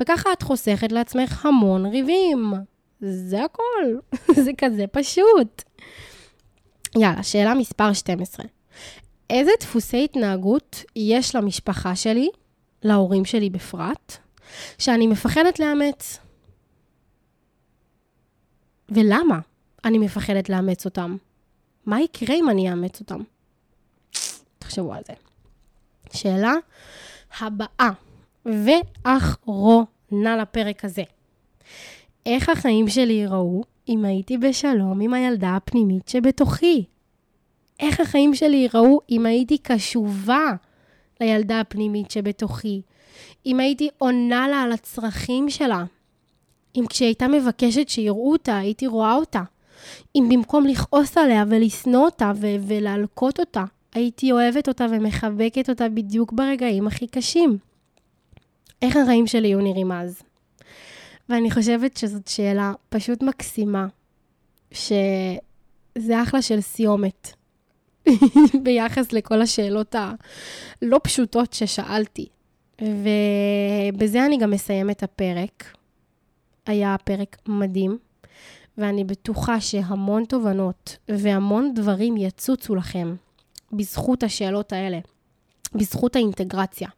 וככה 0.00 0.32
את 0.32 0.42
חוסכת 0.42 0.92
לעצמך 0.92 1.46
המון 1.46 1.86
ריבים. 1.86 2.52
זה 3.00 3.44
הכל. 3.44 3.98
זה 4.44 4.50
כזה 4.58 4.86
פשוט. 4.86 5.62
יאללה, 6.96 7.22
שאלה 7.22 7.54
מספר 7.54 7.92
12. 7.92 8.46
איזה 9.30 9.50
דפוסי 9.60 10.04
התנהגות 10.04 10.84
יש 10.96 11.34
למשפחה 11.34 11.96
שלי, 11.96 12.28
להורים 12.82 13.24
שלי 13.24 13.50
בפרט, 13.50 14.16
שאני 14.78 15.06
מפחדת 15.06 15.58
לאמץ? 15.58 16.18
ולמה 18.88 19.38
אני 19.84 19.98
מפחדת 19.98 20.48
לאמץ 20.48 20.84
אותם? 20.84 21.16
מה 21.90 22.00
יקרה 22.00 22.34
אם 22.34 22.50
אני 22.50 22.70
אאמץ 22.70 23.00
אותם? 23.00 23.20
תחשבו 24.58 24.94
על 24.94 25.02
זה. 25.06 25.12
שאלה 26.12 26.54
הבאה 27.40 27.90
ואחרונה 28.46 30.36
לפרק 30.40 30.84
הזה. 30.84 31.02
איך 32.26 32.48
החיים 32.48 32.88
שלי 32.88 33.12
ייראו 33.12 33.62
אם 33.88 34.04
הייתי 34.04 34.38
בשלום 34.38 35.00
עם 35.00 35.14
הילדה 35.14 35.56
הפנימית 35.56 36.08
שבתוכי? 36.08 36.84
איך 37.80 38.00
החיים 38.00 38.34
שלי 38.34 38.56
ייראו 38.56 39.00
אם 39.10 39.26
הייתי 39.26 39.58
קשובה 39.58 40.52
לילדה 41.20 41.60
הפנימית 41.60 42.10
שבתוכי? 42.10 42.82
אם 43.46 43.60
הייתי 43.60 43.88
עונה 43.98 44.48
לה 44.48 44.62
על 44.62 44.72
הצרכים 44.72 45.50
שלה? 45.50 45.84
אם 46.76 46.84
כשהייתה 46.88 47.28
מבקשת 47.28 47.88
שיראו 47.88 48.32
אותה, 48.32 48.58
הייתי 48.58 48.86
רואה 48.86 49.14
אותה? 49.14 49.42
אם 50.16 50.28
במקום 50.30 50.66
לכעוס 50.66 51.18
עליה 51.18 51.44
ולשנוא 51.48 52.04
אותה 52.04 52.32
ו- 52.36 52.56
ולהלקות 52.66 53.40
אותה, 53.40 53.64
הייתי 53.94 54.32
אוהבת 54.32 54.68
אותה 54.68 54.86
ומחבקת 54.90 55.70
אותה 55.70 55.88
בדיוק 55.88 56.32
ברגעים 56.32 56.86
הכי 56.86 57.06
קשים. 57.06 57.58
איך 58.82 58.96
החיים 58.96 59.26
שלי 59.26 59.48
היו 59.48 59.60
נראים 59.60 59.92
אז? 59.92 60.22
ואני 61.28 61.50
חושבת 61.50 61.96
שזאת 61.96 62.28
שאלה 62.28 62.72
פשוט 62.88 63.22
מקסימה, 63.22 63.86
שזה 64.72 66.22
אחלה 66.22 66.42
של 66.42 66.60
סיומת 66.60 67.32
ביחס 68.64 69.12
לכל 69.12 69.42
השאלות 69.42 69.94
הלא 69.94 71.00
פשוטות 71.02 71.52
ששאלתי. 71.52 72.28
ובזה 72.82 74.26
אני 74.26 74.38
גם 74.38 74.52
אסיים 74.52 74.90
את 74.90 75.02
הפרק. 75.02 75.76
היה 76.66 76.96
פרק 77.04 77.36
מדהים. 77.48 77.98
ואני 78.80 79.04
בטוחה 79.04 79.60
שהמון 79.60 80.24
תובנות 80.24 80.96
והמון 81.08 81.74
דברים 81.74 82.16
יצוצו 82.16 82.74
לכם 82.74 83.14
בזכות 83.72 84.22
השאלות 84.22 84.72
האלה, 84.72 84.98
בזכות 85.74 86.16
האינטגרציה. 86.16 86.88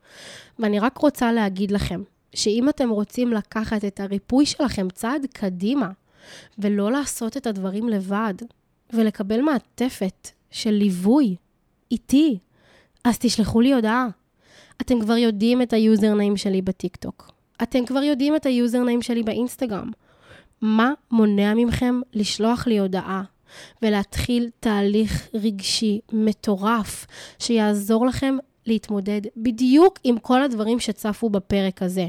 ואני 0.58 0.78
רק 0.78 0.98
רוצה 0.98 1.32
להגיד 1.32 1.70
לכם, 1.70 2.02
שאם 2.34 2.68
אתם 2.68 2.90
רוצים 2.90 3.32
לקחת 3.32 3.84
את 3.84 4.00
הריפוי 4.00 4.46
שלכם 4.46 4.88
צעד 4.90 5.26
קדימה, 5.32 5.90
ולא 6.58 6.92
לעשות 6.92 7.36
את 7.36 7.46
הדברים 7.46 7.88
לבד, 7.88 8.34
ולקבל 8.92 9.40
מעטפת 9.40 10.28
של 10.50 10.70
ליווי 10.70 11.36
איתי, 11.90 12.38
אז 13.04 13.18
תשלחו 13.18 13.60
לי 13.60 13.74
הודעה. 13.74 14.08
אתם 14.80 15.00
כבר 15.00 15.16
יודעים 15.16 15.62
את 15.62 15.72
ה 15.72 15.80
username 15.80 16.37
שלי 16.36 16.62
בטיקטוק. 16.62 17.32
אתם 17.62 17.86
כבר 17.86 18.02
יודעים 18.02 18.36
את 18.36 18.46
ה 18.46 18.53
username 18.53 19.02
שלי 19.02 19.22
באינסטגרם. 19.22 19.90
מה 20.62 20.92
מונע 21.11 21.55
מכם 21.55 22.01
לשלוח 22.14 22.66
לי 22.66 22.79
הודעה 22.79 23.22
ולהתחיל 23.83 24.51
תהליך 24.61 25.29
רגשי 25.35 26.01
מטורף 26.12 27.07
שיעזור 27.38 28.07
לכם 28.07 28.37
להתמודד 28.66 29.20
בדיוק 29.37 29.98
עם 30.05 30.18
כל 30.18 30.42
הדברים 30.42 30.81
שצפו 30.81 31.31
בפרק 31.31 31.83
הזה. 31.83 32.07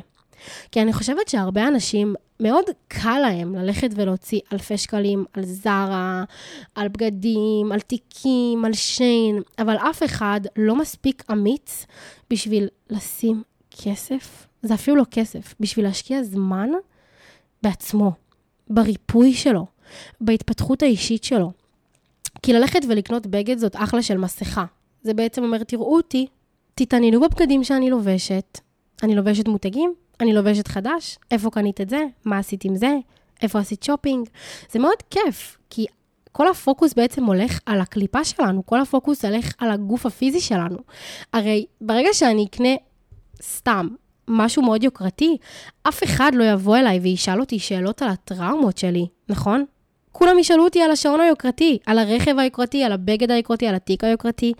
כי 0.72 0.82
אני 0.82 0.94
חושבת 0.94 1.28
שהרבה 1.28 1.68
אנשים, 1.68 2.16
מאוד 2.40 2.66
קל 2.88 3.20
להם 3.22 3.56
ללכת 3.56 3.90
ולהוציא 3.96 4.40
אלפי 4.54 4.78
שקלים 4.78 5.26
על 5.34 5.46
זרה, 5.46 6.24
על 6.76 6.88
בגדים, 6.88 7.72
על 7.72 7.80
תיקים, 7.80 8.66
על 8.66 8.74
שיין, 8.74 9.42
אבל 9.60 9.76
אף 9.76 10.04
אחד 10.04 10.42
לא 10.56 10.76
מספיק 10.76 11.24
אמיץ 11.32 11.86
בשביל 12.30 12.68
לשים 12.90 13.44
כסף, 13.72 14.48
זה 14.62 14.74
אפילו 14.74 14.98
לא 14.98 15.06
כסף, 15.12 15.54
בשביל 15.60 15.86
להשקיע 15.86 16.24
זמן 16.24 16.70
בעצמו, 17.64 18.12
בריפוי 18.70 19.34
שלו, 19.34 19.66
בהתפתחות 20.22 20.84
האישית 20.84 21.24
שלו. 21.24 21.52
כי 22.42 22.54
ללכת 22.54 22.80
ולקנות 22.90 23.28
בגד 23.28 23.58
זאת 23.58 23.76
אחלה 23.76 24.02
של 24.02 24.18
מסכה. 24.18 24.66
זה 25.04 25.14
בעצם 25.14 25.44
אומר, 25.44 25.64
תראו 25.64 25.96
אותי, 25.96 26.28
תתעניינו 26.76 27.22
בבגדים 27.22 27.64
שאני 27.64 27.90
לובשת. 27.90 28.60
אני 29.04 29.16
לובשת 29.16 29.48
מותגים, 29.48 29.94
אני 30.20 30.34
לובשת 30.34 30.68
חדש, 30.68 31.18
איפה 31.32 31.50
קנית 31.50 31.82
את 31.82 31.90
זה, 31.90 32.06
מה 32.26 32.38
עשית 32.38 32.66
עם 32.66 32.76
זה, 32.76 32.98
איפה 33.42 33.60
עשית 33.60 33.84
שופינג. 33.84 34.30
זה 34.72 34.80
מאוד 34.80 35.04
כיף, 35.10 35.58
כי 35.70 35.86
כל 36.32 36.48
הפוקוס 36.48 36.94
בעצם 36.94 37.24
הולך 37.24 37.60
על 37.66 37.82
הקליפה 37.82 38.24
שלנו, 38.24 38.66
כל 38.66 38.82
הפוקוס 38.82 39.26
הולך 39.26 39.54
על 39.58 39.72
הגוף 39.72 40.06
הפיזי 40.06 40.42
שלנו. 40.42 40.78
הרי 41.34 41.66
ברגע 41.82 42.10
שאני 42.14 42.46
אקנה 42.46 42.76
סתם 43.42 43.88
משהו 44.28 44.62
מאוד 44.64 44.84
יוקרתי, 44.84 45.38
אף 45.84 46.04
אחד 46.04 46.32
לא 46.36 46.44
יבוא 46.44 46.78
אליי 46.78 47.00
וישאל 47.00 47.40
אותי 47.40 47.60
שאלות 47.60 48.02
על 48.02 48.10
הטראומות 48.10 48.78
שלי, 48.78 49.08
נכון? 49.30 49.66
כולם 50.12 50.40
ישאלו 50.40 50.64
אותי 50.64 50.82
על 50.82 50.92
השעון 50.92 51.22
היוקרתי, 51.22 51.78
על 51.86 52.00
הרכב 52.00 52.40
היוקרתי, 52.40 52.84
על 52.84 52.92
הבגד 52.92 53.32
היוקרתי, 53.32 53.68
על 53.68 53.76
התיק 53.76 54.04
היוקרתי. 54.04 54.54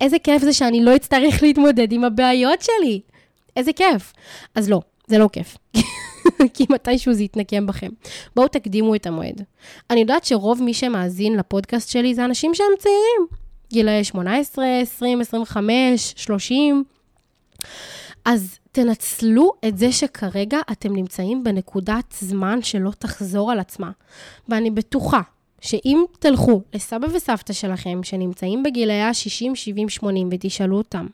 איזה 0.00 0.18
כיף 0.18 0.42
זה 0.42 0.52
שאני 0.52 0.84
לא 0.84 0.96
אצטרך 0.96 1.42
להתמודד 1.42 1.92
עם 1.92 2.04
הבעיות 2.04 2.62
שלי. 2.62 3.00
איזה 3.56 3.72
כיף. 3.72 4.12
אז 4.54 4.70
לא, 4.70 4.80
זה 5.06 5.18
לא 5.18 5.28
כיף. 5.32 5.56
כי 6.54 6.66
מתישהו 6.70 7.12
זה 7.12 7.22
יתנקם 7.22 7.66
בכם. 7.66 7.88
בואו 8.36 8.48
תקדימו 8.48 8.94
את 8.94 9.06
המועד. 9.06 9.42
אני 9.90 10.00
יודעת 10.00 10.24
שרוב 10.24 10.62
מי 10.62 10.74
שמאזין 10.74 11.36
לפודקאסט 11.36 11.90
שלי 11.90 12.14
זה 12.14 12.24
אנשים 12.24 12.54
שהם 12.54 12.66
צעירים. 12.78 13.26
גילאי 13.70 14.04
18, 14.04 14.80
20, 14.80 15.20
25, 15.20 16.14
30. 16.16 16.84
אז 18.24 18.58
תנצלו 18.76 19.52
את 19.68 19.78
זה 19.78 19.92
שכרגע 19.92 20.58
אתם 20.72 20.96
נמצאים 20.96 21.44
בנקודת 21.44 22.14
זמן 22.20 22.62
שלא 22.62 22.90
תחזור 22.98 23.52
על 23.52 23.58
עצמה. 23.58 23.90
ואני 24.48 24.70
בטוחה 24.70 25.20
שאם 25.60 26.04
תלכו 26.18 26.62
לסבא 26.74 27.06
וסבתא 27.14 27.52
שלכם, 27.52 28.00
שנמצאים 28.02 28.62
בגילאי 28.62 29.00
ה-60, 29.00 29.54
70, 29.54 29.88
80, 29.88 30.28
ותשאלו 30.32 30.76
אותם, 30.76 31.06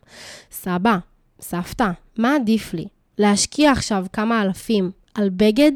סבא, 0.50 0.96
סבתא, 1.40 1.90
מה 2.18 2.34
עדיף 2.34 2.74
לי? 2.74 2.86
להשקיע 3.18 3.72
עכשיו 3.72 4.06
כמה 4.12 4.42
אלפים 4.42 4.90
על 5.14 5.30
בגד, 5.30 5.72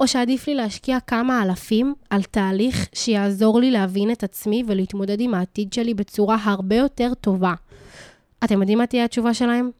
או 0.00 0.08
שעדיף 0.08 0.48
לי 0.48 0.54
להשקיע 0.54 1.00
כמה 1.00 1.42
אלפים 1.42 1.94
על 2.10 2.22
תהליך 2.22 2.88
שיעזור 2.92 3.60
לי 3.60 3.70
להבין 3.70 4.10
את 4.10 4.24
עצמי 4.24 4.62
ולהתמודד 4.66 5.20
עם 5.20 5.34
העתיד 5.34 5.72
שלי 5.72 5.94
בצורה 5.94 6.36
הרבה 6.42 6.76
יותר 6.76 7.12
טובה. 7.20 7.54
אתם 8.44 8.60
יודעים 8.60 8.78
מה 8.78 8.86
תהיה 8.86 9.04
התשובה 9.04 9.34
שלהם? 9.34 9.70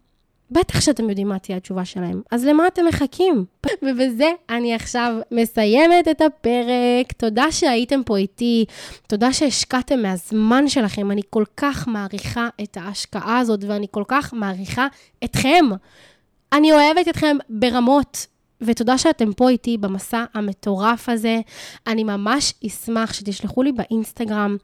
בטח 0.55 0.81
שאתם 0.81 1.09
יודעים 1.11 1.29
מה 1.29 1.39
תהיה 1.39 1.57
התשובה 1.57 1.85
שלהם. 1.85 2.23
אז 2.31 2.45
למה 2.45 2.67
אתם 2.67 2.87
מחכים? 2.87 3.45
ובזה 3.83 4.31
אני 4.49 4.75
עכשיו 4.75 5.15
מסיימת 5.31 6.09
את 6.11 6.21
הפרק. 6.21 7.13
תודה 7.17 7.53
שהייתם 7.53 8.03
פה 8.07 8.17
איתי, 8.17 8.65
תודה 9.07 9.33
שהשקעתם 9.33 10.03
מהזמן 10.03 10.69
שלכם. 10.69 11.11
אני 11.11 11.23
כל 11.31 11.45
כך 11.57 11.89
מעריכה 11.89 12.49
את 12.63 12.77
ההשקעה 12.81 13.39
הזאת, 13.39 13.65
ואני 13.65 13.87
כל 13.91 14.05
כך 14.09 14.35
מעריכה 14.35 14.87
אתכם. 15.25 15.65
אני 16.53 16.73
אוהבת 16.73 17.09
אתכם 17.09 17.37
ברמות. 17.49 18.27
ותודה 18.61 18.99
שאתם 18.99 19.33
פה 19.33 19.49
איתי 19.49 19.79
במסע 19.79 20.25
המטורף 20.35 21.09
הזה. 21.09 21.41
אני 21.87 22.05
ממש 22.05 22.55
אשמח 22.67 23.13
שתשלחו 23.13 23.63
לי 23.63 23.73
באינסטגרם, 23.73 24.57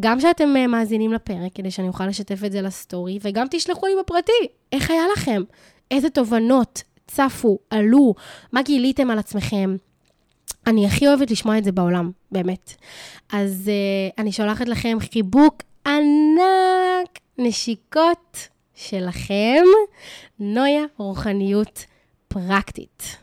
גם 0.00 0.20
שאתם 0.20 0.56
אה, 0.56 0.66
מאזינים 0.66 1.12
לפרק, 1.12 1.52
כדי 1.54 1.70
שאני 1.70 1.88
אוכל 1.88 2.06
לשתף 2.06 2.44
את 2.44 2.52
זה 2.52 2.62
לסטורי, 2.62 3.18
וגם 3.22 3.46
תשלחו 3.50 3.86
לי 3.86 3.92
בפרטי, 4.00 4.32
איך 4.72 4.90
היה 4.90 5.02
לכם? 5.12 5.42
איזה 5.90 6.10
תובנות 6.10 6.82
צפו, 7.06 7.58
עלו, 7.70 8.14
מה 8.52 8.62
גיליתם 8.62 9.10
על 9.10 9.18
עצמכם? 9.18 9.76
אני 10.66 10.86
הכי 10.86 11.08
אוהבת 11.08 11.30
לשמוע 11.30 11.58
את 11.58 11.64
זה 11.64 11.72
בעולם, 11.72 12.10
באמת. 12.32 12.74
אז 13.32 13.70
uh, 13.70 14.14
אני 14.18 14.32
שולחת 14.32 14.68
לכם 14.68 14.98
חיבוק 15.12 15.62
ענק, 15.86 17.18
נשיקות 17.38 18.48
שלכם, 18.74 19.64
נויה 20.38 20.84
רוחניות 20.96 21.84
פרקטית. 22.28 23.16